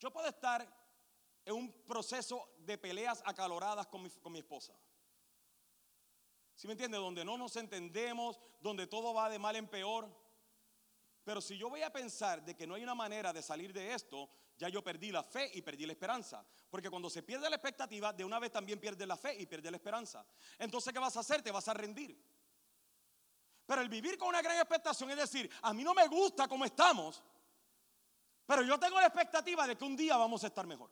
[0.00, 0.68] Yo puedo estar
[1.44, 4.74] en un proceso de peleas acaloradas con mi, esposa.
[6.56, 6.98] ¿Sí me entiende?
[6.98, 10.08] Donde no nos entendemos, donde todo va de mal en peor.
[11.22, 13.94] Pero si yo voy a pensar de que no hay una manera de salir de
[13.94, 16.44] esto, ya yo perdí la fe y perdí la esperanza.
[16.70, 19.70] Porque cuando se pierde la expectativa, de una vez también pierde la fe y pierde
[19.70, 20.24] la esperanza.
[20.58, 21.42] Entonces, ¿qué vas a hacer?
[21.42, 22.16] Te vas a rendir.
[23.66, 26.64] Pero el vivir con una gran expectación es decir, a mí no me gusta como
[26.64, 27.22] estamos,
[28.46, 30.90] pero yo tengo la expectativa de que un día vamos a estar mejor.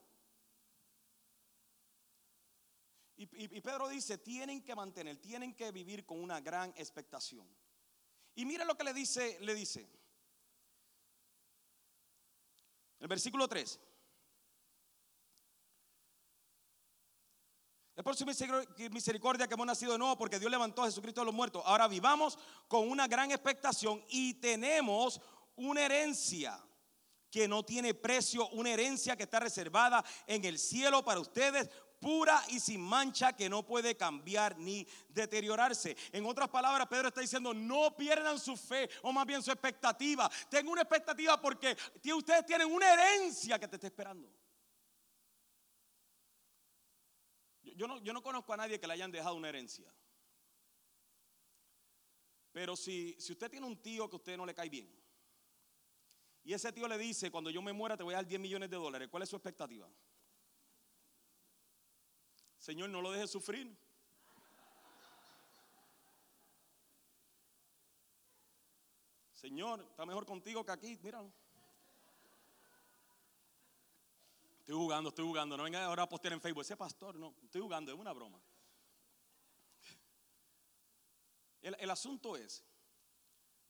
[3.17, 7.47] Y, y- y Pedro dice, tienen que mantener, tienen que vivir con una gran expectación.
[8.35, 9.87] Y mire lo que le dice, le dice.
[13.03, 13.81] El versículo 3.
[17.97, 21.21] Es por su miseric- misericordia que hemos nacido de nuevo, porque Dios levantó a Jesucristo
[21.21, 21.63] de los muertos.
[21.67, 22.39] Ahora vivamos
[22.69, 25.21] con una gran expectación y tenemos
[25.57, 26.65] una herencia
[27.29, 31.69] que no tiene precio, una herencia que está reservada en el cielo para ustedes,
[32.03, 35.97] pura y sin mancha, que no puede cambiar ni deteriorarse.
[36.11, 40.29] En otras palabras, Pedro está diciendo, no pierdan su fe, o más bien su expectativa.
[40.51, 41.77] Tengo una expectativa porque
[42.15, 44.29] ustedes tienen una herencia que te está esperando.
[47.63, 49.87] Yo, yo no, yo no conozco a nadie que le hayan dejado una herencia.
[52.51, 54.93] Pero si, si usted tiene un tío que a usted no le cae bien,
[56.45, 58.69] y ese tío le dice, cuando yo me muera te voy a dar 10 millones
[58.69, 59.89] de dólares, ¿cuál es su expectativa?
[62.63, 63.77] Señor, no lo deje sufrir.
[69.33, 71.33] Señor, está mejor contigo que aquí, míralo.
[74.61, 75.57] Estoy jugando, estoy jugando.
[75.57, 76.63] No venga ahora a postear en Facebook.
[76.63, 78.41] Ese pastor, no, estoy jugando, es una broma.
[81.63, 82.65] El, el asunto es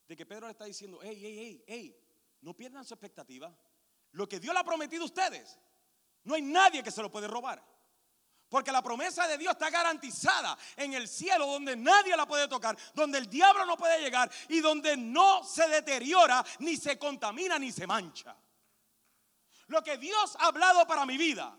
[0.06, 2.06] de que Pedro le está diciendo, hey, hey, hey, hey,
[2.42, 3.58] no pierdan su expectativa.
[4.10, 5.58] Lo que Dios le ha prometido a ustedes,
[6.24, 7.71] no hay nadie que se lo puede robar.
[8.52, 12.76] Porque la promesa de Dios está garantizada en el cielo donde nadie la puede tocar,
[12.92, 17.72] donde el diablo no puede llegar y donde no se deteriora, ni se contamina, ni
[17.72, 18.36] se mancha.
[19.68, 21.56] Lo que Dios ha hablado para mi vida,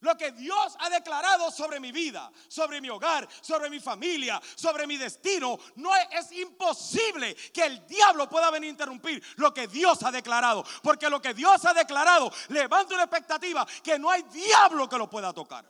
[0.00, 4.86] lo que Dios ha declarado sobre mi vida, sobre mi hogar, sobre mi familia, sobre
[4.86, 10.02] mi destino, no es, imposible que el diablo pueda venir a interrumpir lo que Dios
[10.02, 14.88] ha declarado, porque lo que Dios ha declarado levanta una expectativa que no hay diablo
[14.88, 15.64] que lo pueda tocar.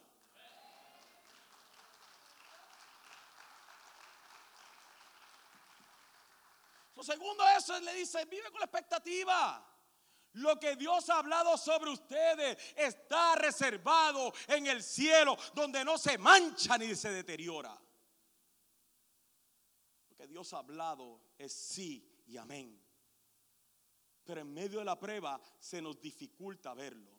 [6.97, 9.78] Lo segundo eso, le dice, vive con la expectativa.
[10.35, 16.19] Lo que Dios ha hablado sobre ustedes está reservado en el cielo, donde no se
[16.19, 17.77] mancha ni se deteriora.
[20.11, 22.81] Lo que Dios ha hablado es sí y amén.
[24.25, 27.18] Pero en medio de la prueba se nos dificulta verlo.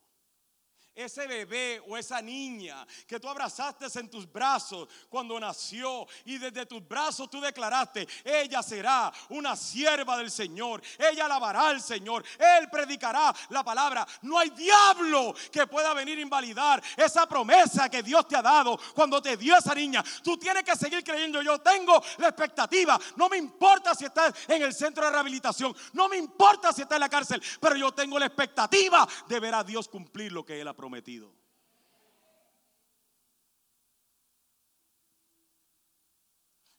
[0.99, 6.65] Ese bebé o esa niña que tú abrazaste en tus brazos cuando nació y desde
[6.65, 12.69] tus brazos tú declaraste, ella será una sierva del Señor, ella alabará al Señor, Él
[12.69, 14.05] predicará la palabra.
[14.23, 18.77] No hay diablo que pueda venir a invalidar esa promesa que Dios te ha dado
[18.93, 20.03] cuando te dio esa niña.
[20.21, 24.61] Tú tienes que seguir creyendo, yo tengo la expectativa, no me importa si estás en
[24.63, 28.19] el centro de rehabilitación, no me importa si estás en la cárcel, pero yo tengo
[28.19, 30.88] la expectativa de ver a Dios cumplir lo que Él ha prometido.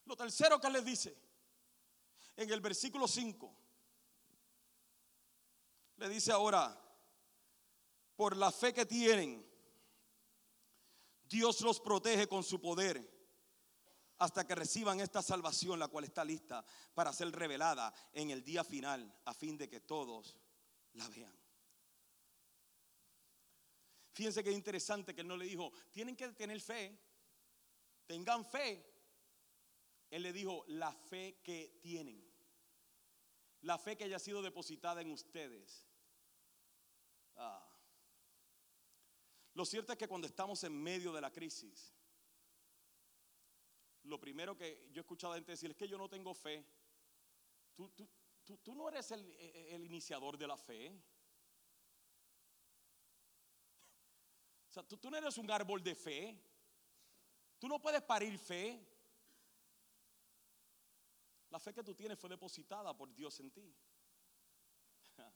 [0.05, 1.17] Lo tercero que les dice
[2.35, 3.55] en el versículo 5,
[5.97, 6.77] le dice ahora,
[8.15, 9.49] por la fe que tienen,
[11.23, 13.09] Dios los protege con su poder
[14.17, 18.63] hasta que reciban esta salvación, la cual está lista para ser revelada en el día
[18.63, 20.37] final, a fin de que todos
[20.93, 21.40] la vean.
[24.13, 26.97] Fíjense que es interesante que él no le dijo, tienen que tener fe,
[28.05, 28.85] tengan fe.
[30.09, 32.21] Él le dijo, la fe que tienen,
[33.61, 35.87] la fe que haya sido depositada en ustedes.
[37.37, 37.65] Ah.
[39.53, 41.93] Lo cierto es que cuando estamos en medio de la crisis,
[44.03, 46.65] lo primero que yo he escuchado a gente decir es que yo no tengo fe.
[47.75, 48.09] Tú, tú,
[48.43, 51.01] tú, tú no eres el, el iniciador de la fe.
[54.71, 56.41] O sea, tú, tú no eres un árbol de fe.
[57.59, 58.81] Tú no puedes parir fe.
[61.49, 63.75] La fe que tú tienes fue depositada por Dios en ti.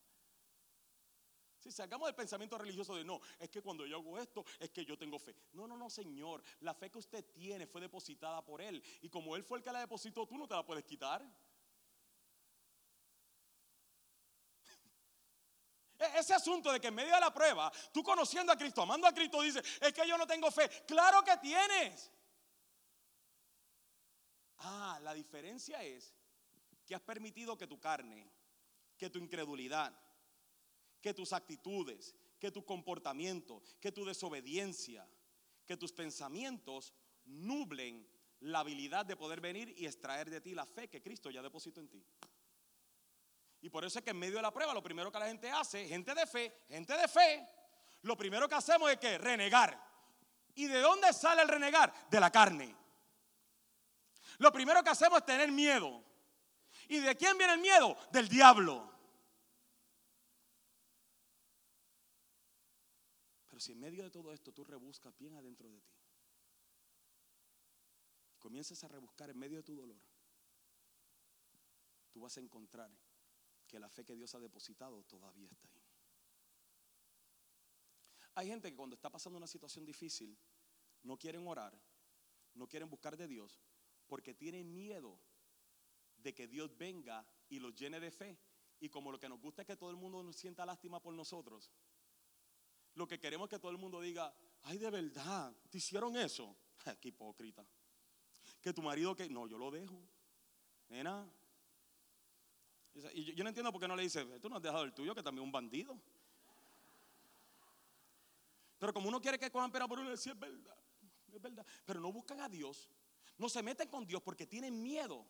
[1.59, 4.85] Si sacamos del pensamiento religioso de no, es que cuando yo hago esto, es que
[4.85, 5.35] yo tengo fe.
[5.51, 6.43] No, no, no, Señor.
[6.59, 8.83] La fe que usted tiene fue depositada por Él.
[9.01, 11.27] Y como Él fue el que la depositó, tú no te la puedes quitar.
[16.15, 19.13] Ese asunto de que en medio de la prueba, tú conociendo a Cristo, amando a
[19.13, 20.69] Cristo, dices, es que yo no tengo fe.
[20.85, 22.11] Claro que tienes.
[24.59, 26.13] Ah, la diferencia es
[26.85, 28.31] que has permitido que tu carne,
[28.97, 29.93] que tu incredulidad,
[31.01, 35.07] que tus actitudes, que tu comportamiento, que tu desobediencia,
[35.65, 36.93] que tus pensamientos
[37.25, 38.07] nublen
[38.39, 41.79] la habilidad de poder venir y extraer de ti la fe que Cristo ya depositó
[41.79, 42.05] en ti.
[43.65, 45.49] Y por eso es que en medio de la prueba lo primero que la gente
[45.49, 47.49] hace, gente de fe, gente de fe,
[48.03, 49.75] lo primero que hacemos es que renegar.
[50.53, 51.91] ¿Y de dónde sale el renegar?
[52.07, 52.77] De la carne.
[54.37, 56.03] Lo primero que hacemos es tener miedo.
[56.89, 57.97] ¿Y de quién viene el miedo?
[58.11, 58.87] Del diablo.
[63.47, 65.97] Pero si en medio de todo esto tú rebuscas bien adentro de ti,
[68.37, 69.97] comienzas a rebuscar en medio de tu dolor,
[72.11, 72.91] tú vas a encontrar
[73.67, 75.81] que la fe que Dios ha depositado todavía está ahí.
[78.35, 80.37] Hay gente que cuando está pasando una situación difícil,
[81.03, 81.77] no quieren orar,
[82.53, 83.61] no quieren buscar de Dios,
[84.07, 85.19] porque tienen miedo
[86.17, 88.37] de que Dios venga y los llene de fe.
[88.79, 91.13] Y como lo que nos gusta es que todo el mundo nos sienta lástima por
[91.13, 91.71] nosotros,
[92.95, 96.55] lo que queremos es que todo el mundo diga, ay, de verdad, te hicieron eso.
[97.01, 97.65] Qué hipócrita.
[98.61, 100.01] Que tu marido que, no, yo lo dejo.
[100.89, 101.29] Nena.
[103.13, 104.93] Y yo, yo no entiendo por qué no le dice, tú no has dejado el
[104.93, 105.99] tuyo, que también es un bandido.
[108.79, 110.77] Pero como uno quiere que cojan pena por uno, sí es verdad,
[111.33, 111.65] es verdad.
[111.85, 112.89] Pero no buscan a Dios,
[113.37, 115.25] no se meten con Dios porque tienen miedo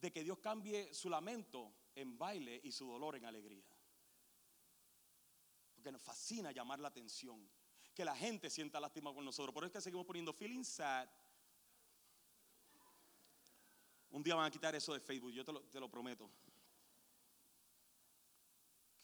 [0.00, 3.64] de que Dios cambie su lamento en baile y su dolor en alegría.
[5.74, 7.48] Porque nos fascina llamar la atención,
[7.94, 9.52] que la gente sienta lástima con nosotros.
[9.52, 11.08] Por eso es que seguimos poniendo feeling sad.
[14.10, 16.30] Un día van a quitar eso de Facebook, yo te lo, te lo prometo.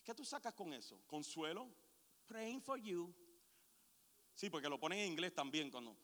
[0.02, 1.00] ¿Qué tú sacas con eso?
[1.06, 1.70] Consuelo.
[2.26, 3.14] Praying for you.
[4.34, 5.96] Sí, porque lo ponen en inglés también cuando.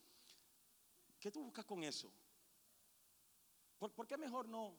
[1.18, 2.12] ¿Qué tú buscas con eso?
[3.78, 4.78] ¿Por, por qué mejor no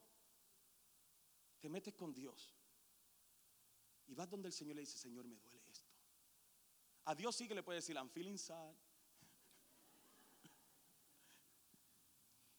[1.60, 2.56] te metes con Dios?
[4.08, 5.92] Y vas donde el Señor le dice, Señor, me duele esto.
[7.06, 8.76] A Dios sí que le puede decir, I'm feeling sad.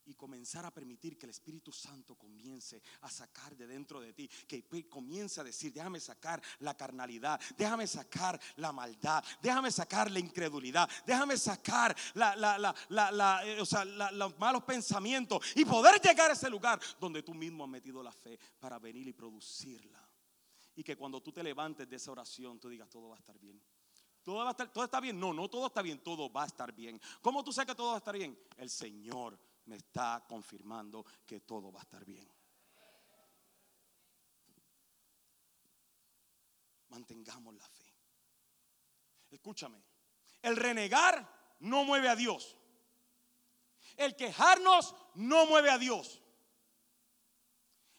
[0.09, 4.29] Y comenzar a permitir que el Espíritu Santo comience a sacar de dentro de ti,
[4.47, 10.19] que comience a decir, déjame sacar la carnalidad, déjame sacar la maldad, déjame sacar la
[10.19, 13.63] incredulidad, déjame sacar eh,
[14.13, 18.13] los malos pensamientos y poder llegar a ese lugar donde tú mismo has metido la
[18.13, 20.03] fe para venir y producirla.
[20.75, 23.39] Y que cuando tú te levantes de esa oración, tú digas, todo va a estar
[23.39, 23.61] bien.
[24.23, 25.19] ¿Todo, va a estar, ¿Todo está bien?
[25.19, 27.01] No, no todo está bien, todo va a estar bien.
[27.21, 28.39] ¿Cómo tú sabes que todo va a estar bien?
[28.57, 29.39] El Señor
[29.69, 32.27] me está confirmando que todo va a estar bien.
[36.89, 37.95] Mantengamos la fe.
[39.31, 39.85] Escúchame,
[40.41, 42.57] el renegar no mueve a Dios.
[43.97, 46.23] El quejarnos no mueve a Dios.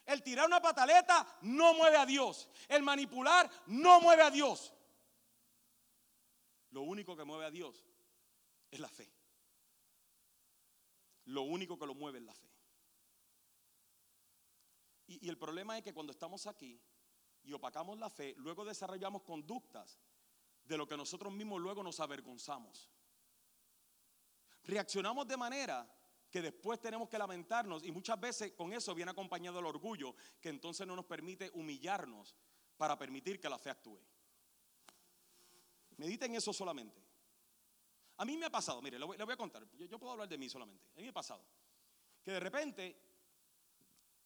[0.06, 2.48] El tirar una pataleta no mueve a Dios.
[2.66, 4.74] El manipular no mueve a Dios.
[6.70, 7.84] Lo único que mueve a Dios
[8.72, 9.19] es la fe.
[11.30, 12.50] Lo único que lo mueve es la fe.
[15.06, 16.80] Y, el problema es que cuando estamos aquí
[17.44, 20.00] y opacamos la fe, luego desarrollamos conductas
[20.64, 22.90] de lo que nosotros mismos luego nos avergonzamos.
[24.64, 25.88] Reaccionamos de manera
[26.30, 30.48] que después tenemos que lamentarnos y muchas veces con eso viene acompañado el orgullo que
[30.48, 32.36] entonces no nos permite humillarnos
[32.76, 34.00] para permitir que la fe actúe.
[35.96, 37.09] Mediten eso solamente.
[38.20, 40.46] A mí me ha pasado, mire, le voy, a contar, yo, puedo hablar de mí
[40.46, 40.84] solamente.
[40.94, 41.42] A mí me ha pasado
[42.22, 42.94] que de repente,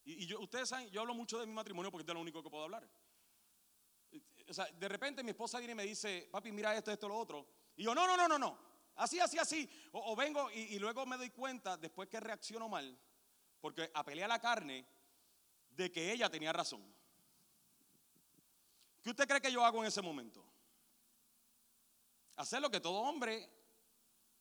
[0.04, 2.64] y, ustedes saben, yo hablo mucho de mi matrimonio porque es lo único que puedo
[2.64, 2.90] hablar.
[4.48, 7.16] O sea, de repente mi esposa viene y me dice, papi, mira esto, esto, lo
[7.16, 7.46] otro.
[7.76, 8.58] Y yo, no, no, no, no, no.
[8.96, 9.70] Así, así, así.
[9.92, 12.98] O, vengo y, y, luego me doy cuenta, después que reacciono mal,
[13.60, 14.84] porque apelé a la carne,
[15.70, 16.84] de que ella tenía razón.
[19.02, 20.44] ¿Qué usted cree que yo hago en ese momento?
[22.34, 23.53] Hacer lo que todo hombre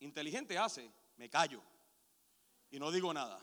[0.04, 1.62] inteligente hace, me callo
[2.70, 3.39] y no digo nada.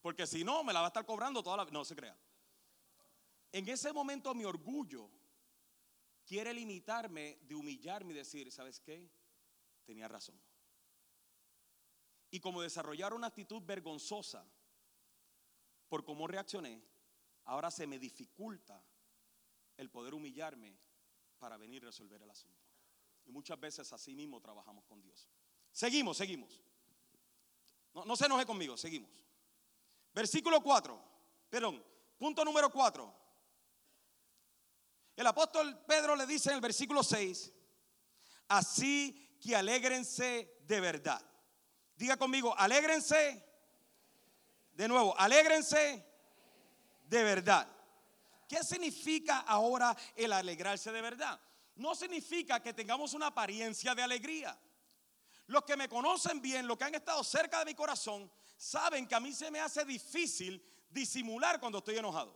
[0.00, 1.74] Porque si no, me la va a estar cobrando toda la vida.
[1.74, 2.16] No se crea.
[3.52, 5.08] En ese momento mi orgullo
[6.24, 9.10] quiere limitarme de humillarme y decir, ¿sabes qué?
[9.84, 10.40] Tenía razón.
[12.30, 14.44] Y como desarrollar una actitud vergonzosa
[15.88, 16.82] por cómo reaccioné,
[17.44, 18.82] ahora se me dificulta
[19.76, 20.78] el poder humillarme
[21.38, 22.61] para venir a resolver el asunto.
[23.26, 25.28] Y muchas veces así mismo trabajamos con Dios.
[25.70, 26.60] Seguimos, seguimos.
[27.94, 29.24] No, no se enoje conmigo, seguimos.
[30.14, 31.02] Versículo 4,
[31.48, 31.82] perdón,
[32.18, 33.22] punto número 4.
[35.16, 37.52] El apóstol Pedro le dice en el versículo 6,
[38.48, 41.20] así que alégrense de verdad.
[41.96, 43.48] Diga conmigo, alégrense.
[44.72, 46.04] De nuevo, alégrense
[47.04, 47.68] de verdad.
[48.48, 51.40] ¿Qué significa ahora el alegrarse de verdad?
[51.76, 54.58] No significa que tengamos una apariencia de alegría.
[55.46, 59.14] Los que me conocen bien, los que han estado cerca de mi corazón, saben que
[59.14, 62.32] a mí se me hace difícil disimular cuando estoy enojado.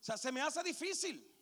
[0.00, 1.32] O sea, se me hace difícil.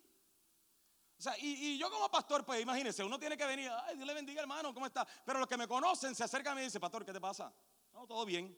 [1.17, 4.07] O sea, y, y yo como pastor, pues imagínense, uno tiene que venir, ay, Dios
[4.07, 5.07] le bendiga hermano, ¿cómo está?
[5.25, 7.53] Pero los que me conocen se acercan a mí y dicen, pastor, ¿qué te pasa?
[7.93, 8.57] No, todo bien.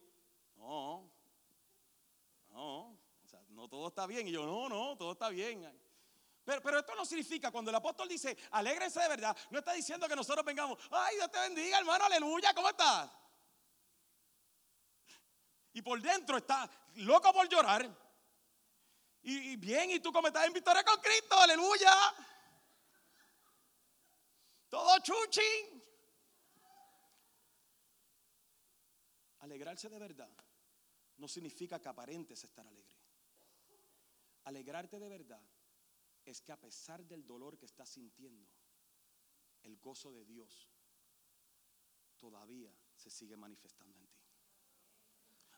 [0.55, 1.11] No,
[2.49, 4.28] no, o sea, no todo está bien.
[4.28, 5.63] Y yo, no, no, todo está bien.
[6.47, 10.07] Pero, pero esto no significa, cuando el apóstol dice, alégrense de verdad, no está diciendo
[10.07, 13.11] que nosotros vengamos, ay, Dios te bendiga, hermano, aleluya, ¿cómo estás?
[15.73, 17.93] Y por dentro está loco por llorar.
[19.23, 21.37] Y, y bien, ¿y tú cómo estás en victoria con Cristo?
[21.37, 21.93] Aleluya.
[24.69, 25.41] Todo chuchi.
[29.39, 30.31] Alegrarse de verdad
[31.17, 32.95] no significa que aparentes estar alegre.
[34.45, 35.41] Alegrarte de verdad
[36.28, 38.49] es que a pesar del dolor que estás sintiendo,
[39.63, 40.69] el gozo de Dios
[42.17, 44.17] todavía se sigue manifestando en ti.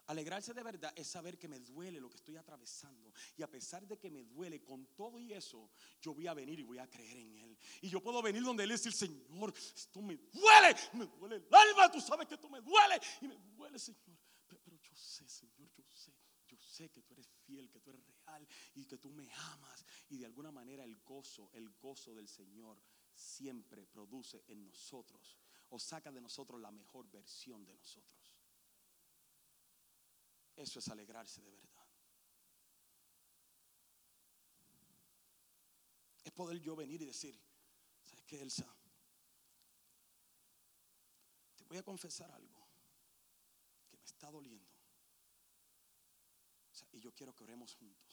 [0.07, 3.13] Alegrarse de verdad es saber que me duele lo que estoy atravesando.
[3.37, 5.69] Y a pesar de que me duele, con todo y eso,
[6.01, 7.57] yo voy a venir y voy a creer en Él.
[7.81, 11.47] Y yo puedo venir donde Él y decir, Señor, esto me duele, me duele el
[11.53, 12.99] alma, tú sabes que esto me duele.
[13.21, 14.17] Y me duele, Señor.
[14.47, 16.11] Pero, pero yo sé, Señor, yo sé.
[16.47, 19.85] Yo sé que tú eres fiel, que tú eres real y que tú me amas.
[20.09, 22.81] Y de alguna manera el gozo, el gozo del Señor
[23.13, 25.37] siempre produce en nosotros
[25.69, 28.37] o saca de nosotros la mejor versión de nosotros.
[30.55, 31.87] Eso es alegrarse de verdad.
[36.23, 37.39] Es poder yo venir y decir,
[38.03, 38.67] ¿sabes qué, Elsa?
[41.55, 42.67] Te voy a confesar algo
[43.87, 44.67] que me está doliendo.
[46.91, 48.08] Y yo quiero que oremos juntos.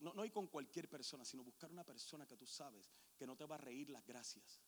[0.00, 3.36] No, no ir con cualquier persona, sino buscar una persona que tú sabes que no
[3.36, 4.62] te va a reír las gracias,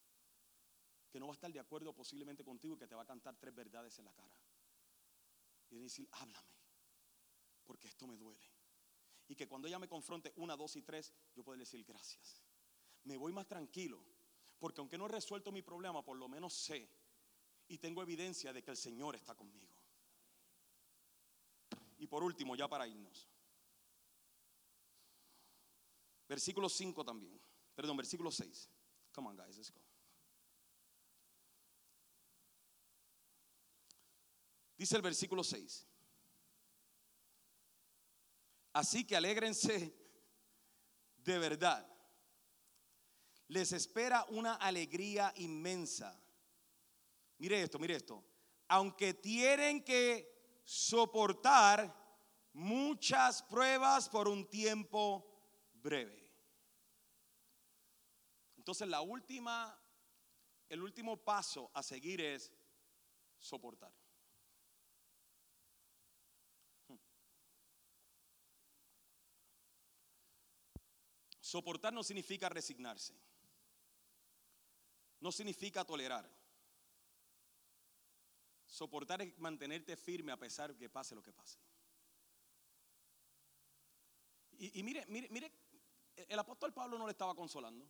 [1.10, 3.36] que no va a estar de acuerdo posiblemente contigo y que te va a cantar
[3.36, 4.34] tres verdades en la cara
[5.70, 6.52] y decir, háblame,
[7.64, 8.44] porque esto me duele.
[9.28, 12.42] Y que cuando ella me confronte una, dos y tres, yo puedo decir gracias.
[13.04, 14.04] Me voy más tranquilo,
[14.58, 16.90] porque aunque no he resuelto mi problema, por lo menos sé
[17.68, 19.68] y tengo evidencia de que el Señor está conmigo.
[21.98, 23.29] Y por último, ya para irnos.
[26.30, 27.40] Versículo 5 también.
[27.74, 28.70] Perdón, versículo 6.
[29.12, 29.80] Come on, guys, let's go.
[34.78, 35.88] Dice el versículo 6.
[38.74, 39.92] Así que alégrense
[41.16, 41.84] de verdad.
[43.48, 46.16] Les espera una alegría inmensa.
[47.38, 48.24] Mire esto, mire esto.
[48.68, 51.92] Aunque tienen que soportar
[52.52, 55.26] muchas pruebas por un tiempo
[55.72, 56.19] breve.
[58.60, 59.74] Entonces la última,
[60.68, 62.52] el último paso a seguir es
[63.38, 63.90] soportar.
[71.40, 73.14] Soportar no significa resignarse.
[75.20, 76.30] No significa tolerar.
[78.66, 81.58] Soportar es mantenerte firme a pesar que pase lo que pase.
[84.58, 85.50] Y, y mire, mire, mire,
[86.14, 87.88] el apóstol Pablo no le estaba consolando.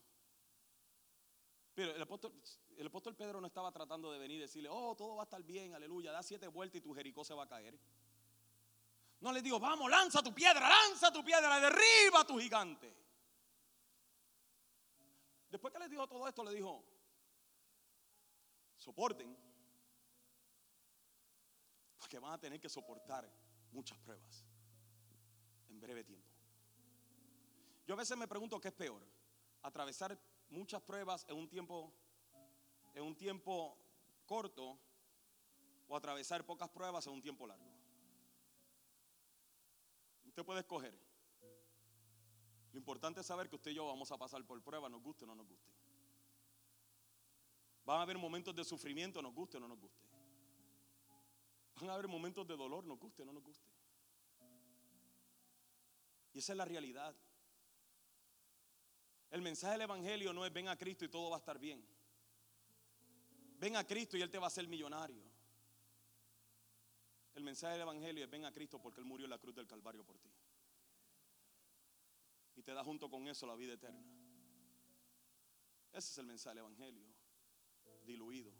[2.01, 2.33] Apóstol,
[2.77, 5.43] el apóstol Pedro no estaba tratando de venir y decirle, oh, todo va a estar
[5.43, 7.79] bien, aleluya, da siete vueltas y tu Jericó se va a caer.
[9.21, 12.97] No le digo, vamos, lanza tu piedra, lanza tu piedra, derriba a tu gigante.
[15.51, 16.85] Después que le dijo todo esto, le dijo,
[18.77, 19.37] soporten,
[21.99, 23.31] porque van a tener que soportar
[23.73, 24.45] muchas pruebas
[25.69, 26.29] en breve tiempo.
[27.87, 29.05] Yo a veces me pregunto qué es peor,
[29.63, 30.19] atravesar
[30.51, 31.93] muchas pruebas en un tiempo,
[32.95, 33.77] en un tiempo
[34.27, 34.79] corto
[35.89, 37.71] o atravesar pocas pruebas en un tiempo largo.
[40.25, 40.97] Usted puede escoger.
[42.73, 45.25] Lo importante es saber que usted y yo vamos a pasar por pruebas, nos guste
[45.25, 45.73] o no nos guste.
[47.85, 50.07] Van a haber momentos de sufrimiento, nos guste o no nos guste.
[51.81, 53.69] Van a haber momentos de dolor, nos guste o no nos guste.
[56.33, 57.17] Y esa es la realidad.
[59.31, 61.85] El mensaje del Evangelio no es ven a Cristo y todo va a estar bien.
[63.59, 65.23] Ven a Cristo y Él te va a hacer millonario.
[67.35, 69.67] El mensaje del Evangelio es ven a Cristo porque Él murió en la cruz del
[69.67, 70.31] Calvario por ti.
[72.57, 74.05] Y te da junto con eso la vida eterna.
[75.93, 77.07] Ese es el mensaje del Evangelio,
[78.05, 78.53] diluido.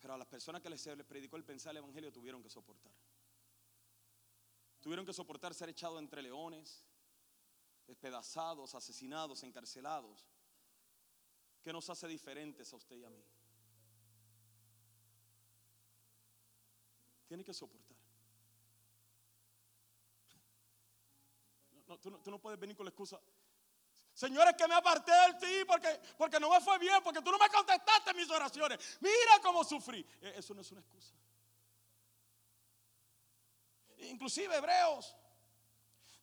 [0.00, 2.92] Pero a las personas que les, predicó el mensaje del Evangelio tuvieron que soportar.
[4.80, 6.85] Tuvieron que soportar ser echados entre leones,
[7.86, 10.26] despedazados, asesinados, encarcelados.
[11.62, 13.24] ¿Qué nos hace diferentes a usted y a mí?
[17.26, 17.96] Tiene que soportar.
[22.00, 23.20] tú, no, puedes venir con la excusa.
[24.12, 27.38] Señores, que me aparté del ti porque, porque no me fue bien, porque tú no
[27.38, 28.98] me contestaste mis oraciones.
[29.00, 30.04] Mira cómo sufrí.
[30.20, 31.14] Eh, Eso no es una excusa.
[33.98, 35.14] Inclusive Hebreos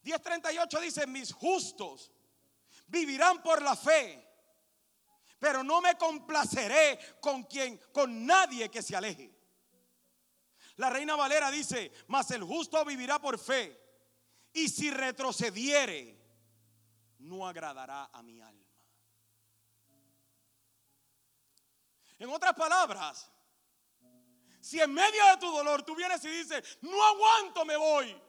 [0.04, 2.12] 10:38 dice, mis justos
[2.88, 4.24] vivirán por la fe,
[5.40, 9.34] pero no me complaceré con quien, con nadie que se aleje.
[10.78, 13.80] La reina Valera dice, mas el justo vivirá por fe,
[14.54, 16.20] y si retrocediere,
[17.20, 18.68] no agradará a mi alma.
[22.20, 23.30] En otras palabras,
[24.62, 28.22] si en medio de tu dolor tú vienes y dices, no aguanto, me voy.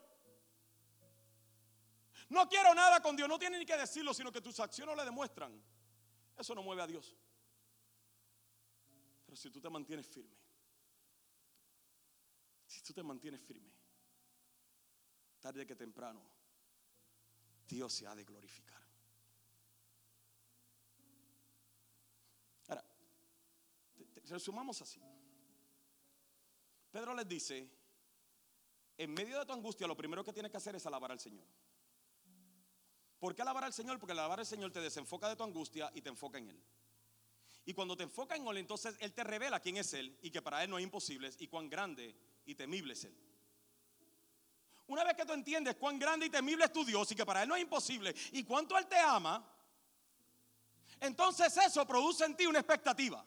[2.34, 5.04] No quiero nada con Dios, no tiene ni que decirlo, sino que tus acciones le
[5.04, 5.62] demuestran.
[6.36, 7.14] Eso no mueve a Dios.
[9.24, 10.36] Pero si tú te mantienes firme,
[12.66, 13.70] si tú te mantienes firme,
[15.38, 16.20] tarde que temprano,
[17.68, 18.82] Dios se ha de glorificar.
[22.66, 22.84] Ahora,
[24.24, 25.00] resumamos así.
[26.90, 27.70] Pedro les dice,
[28.98, 31.46] en medio de tu angustia, lo primero que tienes que hacer es alabar al Señor.
[33.24, 33.98] ¿Por qué alabar al Señor?
[33.98, 36.62] Porque alabar al Señor te desenfoca de tu angustia y te enfoca en Él.
[37.64, 40.42] Y cuando te enfoca en Él, entonces Él te revela quién es Él y que
[40.42, 42.14] para Él no hay imposibles y cuán grande
[42.44, 43.16] y temible es Él.
[44.88, 47.42] Una vez que tú entiendes cuán grande y temible es tu Dios y que para
[47.42, 49.42] Él no es imposible y cuánto Él te ama,
[51.00, 53.24] entonces eso produce en ti una expectativa.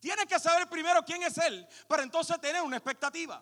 [0.00, 3.40] Tienes que saber primero quién es Él para entonces tener una expectativa.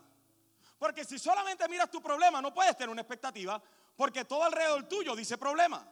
[0.79, 3.63] Porque si solamente miras tu problema, no puedes tener una expectativa,
[3.97, 5.91] porque todo alrededor tuyo dice problema.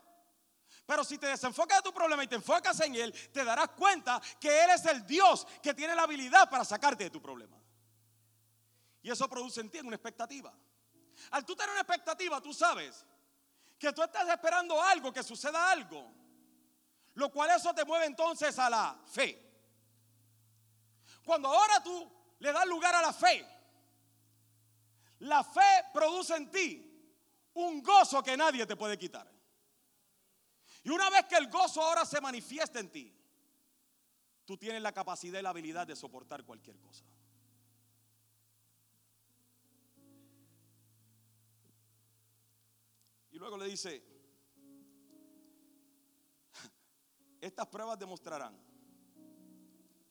[0.87, 4.21] Pero si te desenfocas de tu problema y te enfocas en Él, te darás cuenta
[4.39, 7.57] que Él es el Dios que tiene la habilidad para sacarte de tu problema.
[9.03, 10.53] Y eso produce en ti una expectativa.
[11.31, 13.05] Al tú tener una expectativa, tú sabes
[13.79, 16.13] que tú estás esperando algo, que suceda algo.
[17.15, 19.41] Lo cual eso te mueve entonces a la fe.
[21.25, 23.47] Cuando ahora tú le das lugar a la fe,
[25.21, 26.94] la fe produce en ti
[27.55, 29.31] un gozo que nadie te puede quitar.
[30.83, 33.17] Y una vez que el gozo ahora se manifiesta en ti,
[34.45, 37.05] tú tienes la capacidad y la habilidad de soportar cualquier cosa.
[43.31, 44.05] Y luego le dice,
[47.41, 48.57] estas pruebas demostrarán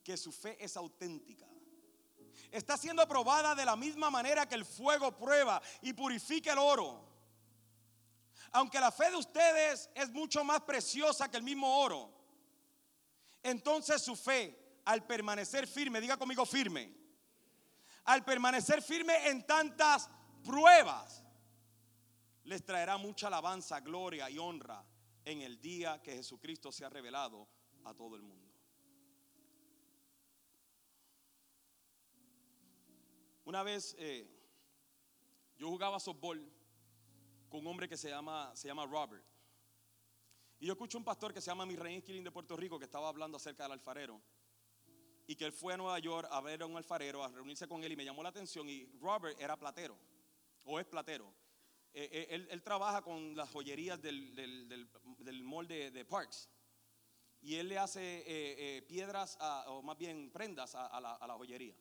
[0.03, 1.47] que su fe es auténtica.
[2.51, 7.12] Está siendo probada de la misma manera que el fuego prueba y purifica el oro.
[8.53, 12.13] Aunque la fe de ustedes es mucho más preciosa que el mismo oro,
[13.41, 16.93] entonces su fe, al permanecer firme, diga conmigo firme,
[18.05, 20.07] al permanecer firme en tantas
[20.43, 21.23] pruebas,
[22.43, 24.85] les traerá mucha alabanza, gloria y honra
[25.25, 27.47] en el día que Jesucristo se ha revelado
[27.85, 28.53] a todo el mundo.
[33.45, 34.29] Una vez eh,
[35.57, 36.52] yo jugaba softball
[37.53, 39.23] con un hombre que se llama, se llama Robert.
[40.59, 43.07] Y yo escucho un pastor que se llama Misraín Esquilín de Puerto Rico que estaba
[43.07, 44.19] hablando acerca del alfarero.
[45.27, 47.83] Y que él fue a Nueva York a ver a un alfarero, a reunirse con
[47.83, 48.67] él y me llamó la atención.
[48.67, 49.95] Y Robert era platero,
[50.63, 51.31] o es platero.
[51.93, 54.89] Eh, eh, él, él trabaja con las joyerías del, del, del,
[55.19, 56.49] del de, Parks.
[57.39, 61.75] Y él le hace eh, piedras, o más bien prendas a, a la, joyería.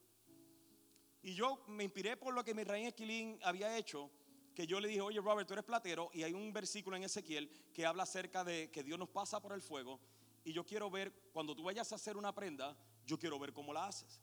[1.23, 4.11] Y yo me inspiré por lo que mi rey Esquilín había hecho,
[4.55, 7.51] que yo le dije, oye Robert, tú eres platero, y hay un versículo en Ezequiel
[7.73, 10.01] que habla acerca de que Dios nos pasa por el fuego,
[10.45, 12.77] y yo quiero ver, cuando tú vayas a hacer una prenda,
[13.07, 14.21] yo quiero ver cómo la haces.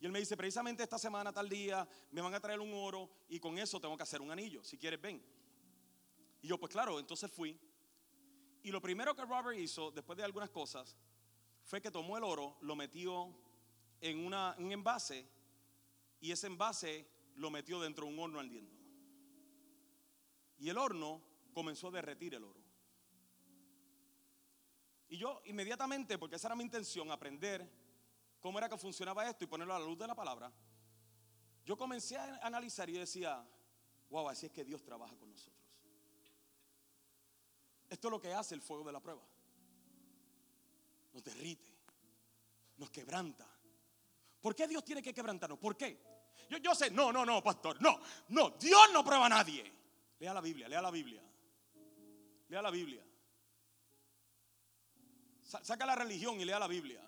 [0.00, 3.10] Y él me dice, precisamente esta semana, tal día, me van a traer un oro,
[3.28, 5.22] y con eso tengo que hacer un anillo, si quieres ven.
[6.42, 7.58] Y yo, pues claro, entonces fui.
[8.62, 10.96] Y lo primero que Robert hizo, después de algunas cosas,
[11.64, 13.34] fue que tomó el oro, lo metió
[14.00, 15.26] en una, un envase,
[16.20, 17.06] y ese envase
[17.36, 18.73] lo metió dentro de un horno ardiendo.
[20.64, 21.20] Y el horno
[21.52, 22.58] comenzó a derretir el oro.
[25.08, 27.70] Y yo inmediatamente, porque esa era mi intención, aprender
[28.40, 30.50] cómo era que funcionaba esto y ponerlo a la luz de la palabra,
[31.66, 33.46] yo comencé a analizar y decía,
[34.08, 35.62] wow, así es que Dios trabaja con nosotros.
[37.90, 39.20] Esto es lo que hace el fuego de la prueba.
[41.12, 41.76] Nos derrite,
[42.78, 43.46] nos quebranta.
[44.40, 45.58] ¿Por qué Dios tiene que quebrantarnos?
[45.58, 46.00] ¿Por qué?
[46.48, 49.83] Yo, yo sé, no, no, no, pastor, no, no, Dios no prueba a nadie.
[50.18, 51.22] Lea la Biblia, lea la Biblia.
[52.48, 53.04] Lea la Biblia.
[55.42, 57.00] Sa- Saca la religión y lea la Biblia.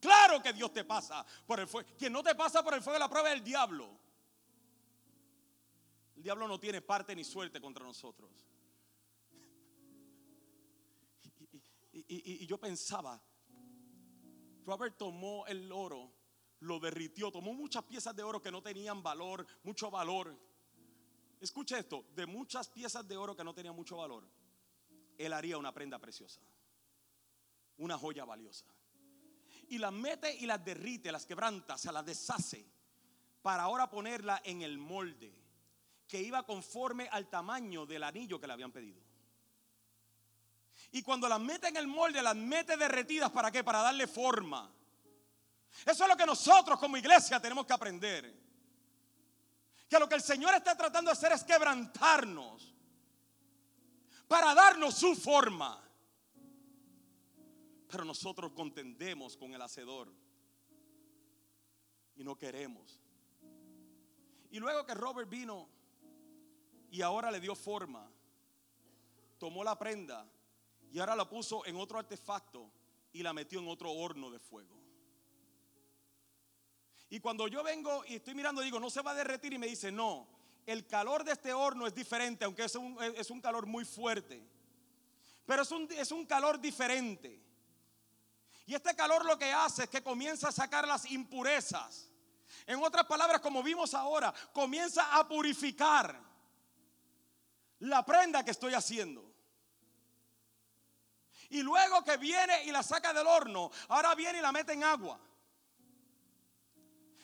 [0.00, 1.88] Claro que Dios te pasa por el fuego.
[1.98, 3.98] Quien no te pasa por el fuego de la prueba es el diablo.
[6.16, 8.30] El diablo no tiene parte ni suerte contra nosotros.
[11.92, 13.20] Y- y yo pensaba,
[14.64, 16.12] Robert tomó el oro,
[16.60, 20.38] lo derritió, tomó muchas piezas de oro que no tenían valor, mucho valor.
[21.40, 24.28] Escuche esto, de muchas piezas de oro que no tenían mucho valor,
[25.16, 26.40] él haría una prenda preciosa,
[27.78, 28.66] una joya valiosa.
[29.68, 32.66] Y las mete y las derrite, las quebranta, se las deshace,
[33.42, 35.32] para ahora ponerla en el molde
[36.06, 39.02] que iba conforme al tamaño del anillo que le habían pedido.
[40.92, 43.62] Y cuando las mete en el molde, las mete derretidas, ¿para qué?
[43.62, 44.72] Para darle forma.
[45.84, 48.47] Eso es lo que nosotros como iglesia tenemos que aprender.
[49.88, 52.74] Que lo que el Señor está tratando de hacer es quebrantarnos
[54.26, 55.82] para darnos su forma.
[57.88, 60.12] Pero nosotros contendemos con el hacedor
[62.16, 63.00] y no queremos.
[64.50, 65.68] Y luego que Robert vino
[66.90, 68.10] y ahora le dio forma,
[69.38, 70.26] tomó la prenda
[70.90, 72.70] y ahora la puso en otro artefacto
[73.12, 74.87] y la metió en otro horno de fuego.
[77.10, 79.66] Y cuando yo vengo y estoy mirando, digo, no se va a derretir y me
[79.66, 80.28] dice, no,
[80.66, 84.46] el calor de este horno es diferente, aunque es un, es un calor muy fuerte.
[85.46, 87.42] Pero es un, es un calor diferente.
[88.66, 92.10] Y este calor lo que hace es que comienza a sacar las impurezas.
[92.66, 96.20] En otras palabras, como vimos ahora, comienza a purificar
[97.78, 99.24] la prenda que estoy haciendo.
[101.48, 104.84] Y luego que viene y la saca del horno, ahora viene y la mete en
[104.84, 105.18] agua.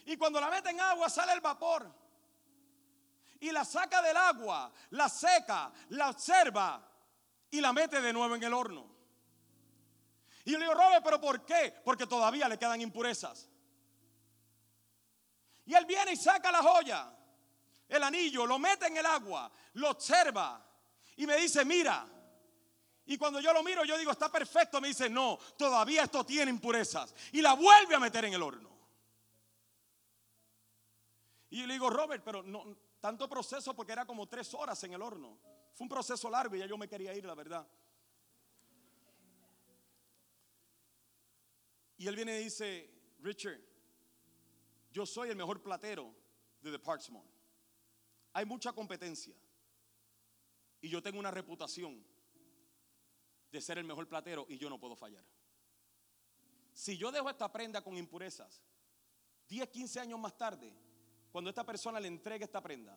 [0.06, 1.90] Y cuando la mete en agua sale el vapor.
[3.40, 6.86] Y la saca del agua, la seca, la observa
[7.50, 8.94] y la mete de nuevo en el horno.
[10.44, 11.74] Y le digo, Robert, ¿pero por qué?
[11.84, 13.48] Porque todavía le quedan impurezas.
[15.66, 17.10] Y él viene y saca la joya,
[17.88, 20.62] el anillo, lo mete en el agua, lo observa
[21.16, 22.06] y me dice, mira.
[23.06, 24.80] Y cuando yo lo miro, yo digo, está perfecto.
[24.80, 27.14] Me dice, no, todavía esto tiene impurezas.
[27.32, 28.73] Y la vuelve a meter en el horno.
[31.54, 35.00] Y le digo, Robert, pero no, tanto proceso porque era como tres horas en el
[35.00, 35.38] horno.
[35.72, 37.64] Fue un proceso largo y ya yo me quería ir, la verdad.
[41.96, 42.90] Y él viene y dice,
[43.20, 43.60] Richard,
[44.90, 46.12] yo soy el mejor platero
[46.60, 47.24] de The Parchment.
[48.32, 49.36] Hay mucha competencia.
[50.80, 52.04] Y yo tengo una reputación
[53.52, 55.24] de ser el mejor platero y yo no puedo fallar.
[56.72, 58.60] Si yo dejo esta prenda con impurezas,
[59.46, 60.74] 10, 15 años más tarde,
[61.34, 62.96] cuando esta persona le entregue esta prenda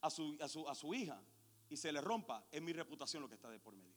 [0.00, 1.22] a su, a su, a su hija
[1.68, 3.94] y se le rompa, es mi reputación lo que está de por medio.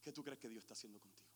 [0.00, 1.28] ¿Qué tú crees que Dios está haciendo contigo?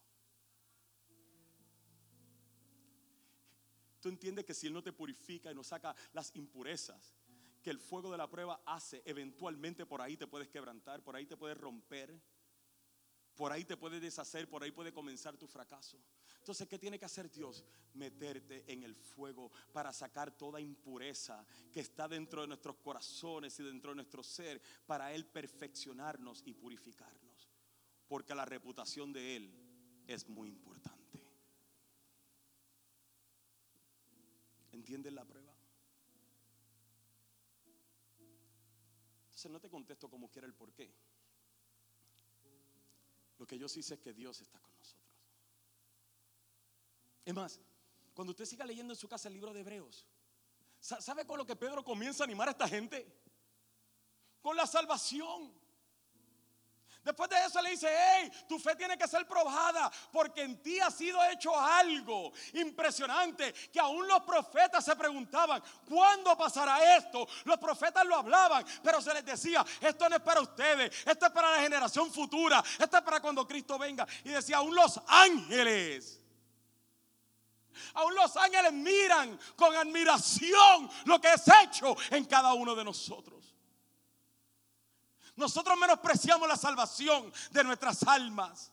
[4.01, 7.17] Tú entiendes que si Él no te purifica y no saca las impurezas
[7.61, 11.27] que el fuego de la prueba hace, eventualmente por ahí te puedes quebrantar, por ahí
[11.27, 12.23] te puedes romper,
[13.39, 15.97] por ahí te puedes deshacer, por ahí puede comenzar tu fracaso.
[16.39, 17.65] Entonces, ¿qué tiene que hacer Dios?
[17.95, 23.63] Meterte en el fuego para sacar toda impureza que está dentro de nuestros corazones y
[23.63, 27.49] dentro de nuestro ser, para Él perfeccionarnos y purificarnos.
[28.09, 29.55] Porque la reputación de Él
[30.09, 31.23] es muy importante.
[34.73, 35.55] ¿Entienden la prueba?
[39.27, 40.93] Entonces no te contesto como quiera el por qué.
[43.39, 45.05] Lo que yo sí sé es que Dios está con nosotros.
[47.25, 47.61] Es más,
[48.15, 50.07] cuando usted siga leyendo en su casa el libro de Hebreos,
[50.81, 53.07] sa- ¿sabe con lo que Pedro comienza a animar a esta gente?
[54.41, 55.58] Con la salvación.
[57.09, 60.79] Después de eso le dice, hey, tu fe tiene que ser probada porque en ti
[60.79, 67.27] ha sido hecho algo impresionante que aún los profetas se preguntaban, ¿cuándo pasará esto?
[67.45, 71.33] Los profetas lo hablaban, pero se les decía, esto no es para ustedes, esto es
[71.33, 74.07] para la generación futura, esto es para cuando Cristo venga.
[74.25, 76.21] Y decía, aún los ángeles.
[77.95, 83.55] Aún los ángeles miran con admiración lo que es hecho en cada uno de nosotros.
[85.39, 88.73] Nosotros menospreciamos la salvación de nuestras almas.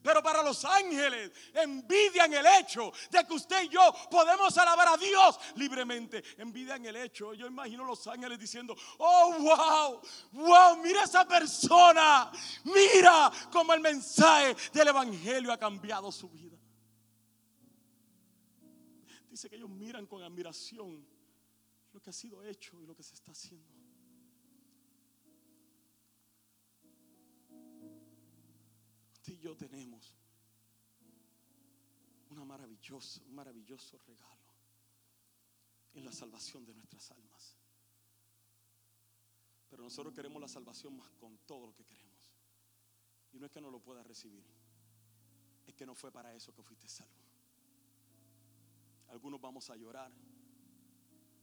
[0.00, 4.96] Pero para los ángeles envidian el hecho de que usted y yo podemos alabar a
[4.96, 6.22] Dios libremente.
[6.36, 7.34] Envidian el hecho.
[7.34, 10.00] Yo imagino los ángeles diciendo, oh, wow,
[10.32, 12.30] wow, mira esa persona.
[12.62, 16.56] Mira cómo el mensaje del Evangelio ha cambiado su vida.
[19.28, 21.04] Dice que ellos miran con admiración
[21.92, 23.77] lo que ha sido hecho y lo que se está haciendo.
[29.28, 30.14] Y yo tenemos
[32.48, 34.54] maravillosa, un maravilloso regalo
[35.92, 37.56] en la salvación de nuestras almas.
[39.68, 42.32] Pero nosotros queremos la salvación más con todo lo que queremos.
[43.32, 44.44] Y no es que no lo pueda recibir,
[45.66, 47.12] es que no fue para eso que fuiste salvo.
[49.08, 50.10] Algunos vamos a llorar,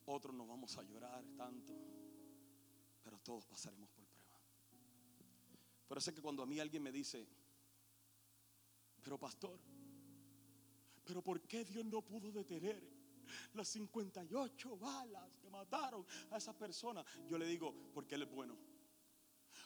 [0.06, 1.74] otros no vamos a llorar tanto,
[3.04, 4.26] pero todos pasaremos por prueba.
[5.98, 7.28] Eso es que cuando a mí alguien me dice,
[9.06, 9.60] pero pastor,
[11.06, 12.82] pero ¿por qué Dios no pudo detener
[13.54, 17.06] las 58 balas que mataron a esa persona?
[17.28, 18.58] Yo le digo, porque Él es bueno.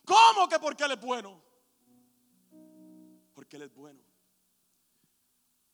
[0.04, 1.42] ¿Cómo que porque Él es bueno?
[3.34, 4.04] Porque Él es bueno.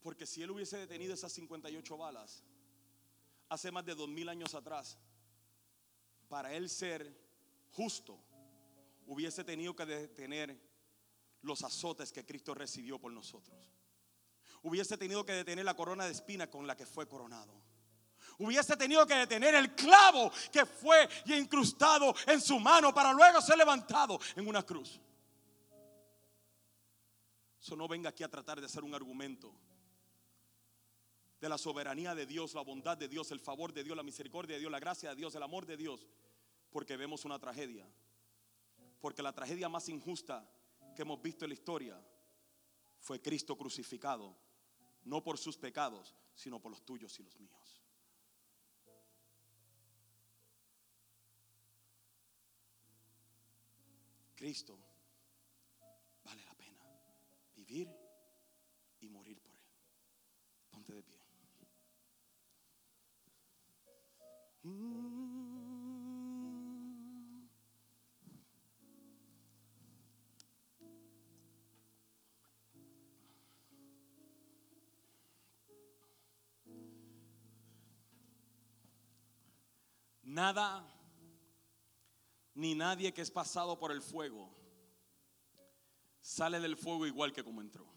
[0.03, 2.43] Porque si Él hubiese detenido esas 58 balas
[3.49, 4.99] hace más de dos mil años atrás,
[6.27, 7.19] para Él ser
[7.71, 8.23] justo,
[9.07, 10.55] hubiese tenido que detener
[11.45, 13.71] los azotes que Cristo recibió por nosotros.
[14.63, 17.53] Hubiese tenido que detener la corona de espinas con la que fue coronado.
[18.39, 23.57] Hubiese tenido que detener el clavo que fue incrustado en su mano para luego ser
[23.57, 24.99] levantado en una cruz.
[27.61, 29.53] Eso no venga aquí a tratar de hacer un argumento
[31.39, 34.55] de la soberanía de Dios, la bondad de Dios, el favor de Dios, la misericordia
[34.55, 36.07] de Dios, la gracia de Dios, el amor de Dios,
[36.71, 37.87] porque vemos una tragedia.
[38.99, 40.49] Porque la tragedia más injusta
[40.95, 42.03] que hemos visto en la historia
[42.99, 44.35] fue Cristo crucificado,
[45.03, 47.81] no por sus pecados, sino por los tuyos y los míos.
[54.35, 54.77] Cristo
[56.23, 56.83] vale la pena
[57.55, 57.89] vivir
[58.99, 59.63] y morir por Él.
[60.69, 61.19] Ponte de pie.
[64.63, 65.14] Mm.
[80.35, 80.85] Nada
[82.55, 84.53] ni nadie que es pasado por el fuego
[86.19, 87.87] sale del fuego igual que como entró.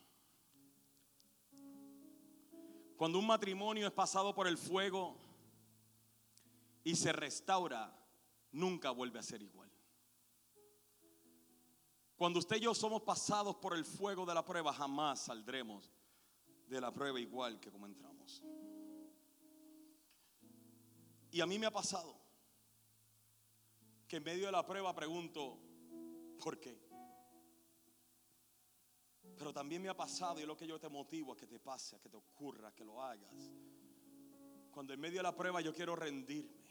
[2.97, 5.17] Cuando un matrimonio es pasado por el fuego
[6.85, 7.93] y se restaura,
[8.53, 9.73] nunca vuelve a ser igual.
[12.15, 15.93] Cuando usted y yo somos pasados por el fuego de la prueba, jamás saldremos
[16.69, 18.45] de la prueba igual que como entramos.
[21.33, 22.28] Y a mí me ha pasado
[24.09, 25.59] que en medio de la prueba pregunto,
[26.43, 26.81] ¿por qué?
[29.37, 31.61] Pero también me ha pasado y es lo que yo te motivo a que te
[31.61, 33.53] pase, a que te ocurra, a que lo hagas.
[34.73, 36.67] Cuando en medio de la prueba yo quiero rendirme.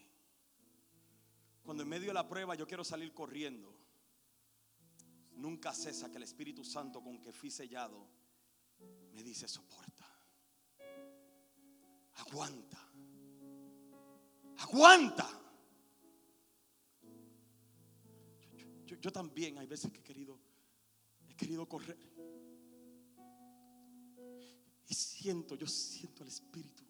[1.62, 3.74] Cuando en medio de la prueba yo quiero salir corriendo.
[5.36, 8.08] Nunca cesa que el Espíritu Santo con que fui sellado
[9.12, 10.06] me dice soporta.
[12.14, 12.78] Aguanta.
[14.58, 15.47] Aguanta.
[18.96, 20.38] Yo, también hay veces que he querido,
[21.28, 21.98] he querido correr.
[24.86, 26.82] Y siento, yo siento el Espíritu.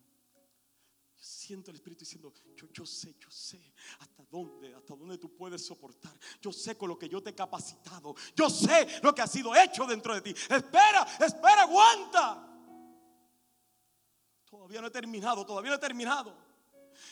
[1.17, 5.35] Yo siento el Espíritu diciendo, yo, yo sé, yo sé hasta dónde, hasta dónde tú
[5.35, 6.17] puedes soportar.
[6.41, 8.15] Yo sé con lo que yo te he capacitado.
[8.37, 10.31] Yo sé lo que ha sido hecho dentro de ti.
[10.31, 12.45] Espera, espera, aguanta.
[14.45, 16.48] Todavía no he terminado, todavía no he terminado.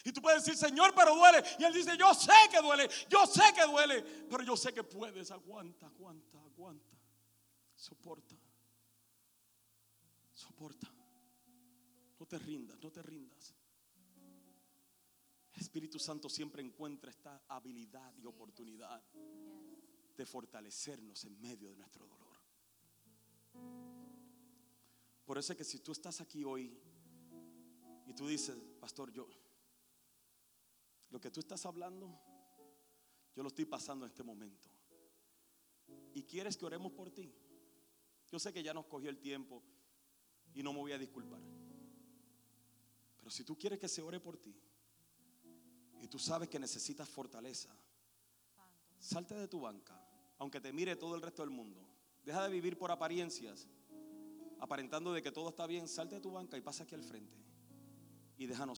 [0.04, 1.42] Y tú puedes decir, Señor, pero duele.
[1.58, 4.82] Y Él dice, yo sé que duele, yo sé que duele, pero yo sé que
[4.82, 5.30] puedes.
[5.30, 6.96] Aguanta, aguanta, aguanta.
[7.74, 8.36] Soporta.
[10.32, 10.92] Soporta.
[12.18, 13.54] No te rindas, no te rindas.
[15.54, 19.02] Espíritu Santo siempre encuentra esta habilidad y oportunidad
[20.16, 22.36] de fortalecernos en medio de nuestro dolor.
[25.24, 26.78] Por eso es que si tú estás aquí hoy
[28.06, 29.28] y tú dices, pastor, yo,
[31.10, 32.18] lo que tú estás hablando,
[33.34, 34.68] yo lo estoy pasando en este momento.
[36.14, 37.32] Y quieres que oremos por ti.
[38.30, 39.62] Yo sé que ya nos cogió el tiempo
[40.54, 41.40] y no me voy a disculpar.
[43.18, 44.56] Pero si tú quieres que se ore por ti
[46.00, 47.76] y tú sabes que necesitas fortaleza,
[48.98, 50.00] salte de tu banca,
[50.38, 51.86] aunque te mire todo el resto del mundo.
[52.24, 53.68] Deja de vivir por apariencias,
[54.58, 55.86] aparentando de que todo está bien.
[55.86, 57.46] Salte de tu banca y pasa aquí al frente
[58.38, 58.74] y déjanos.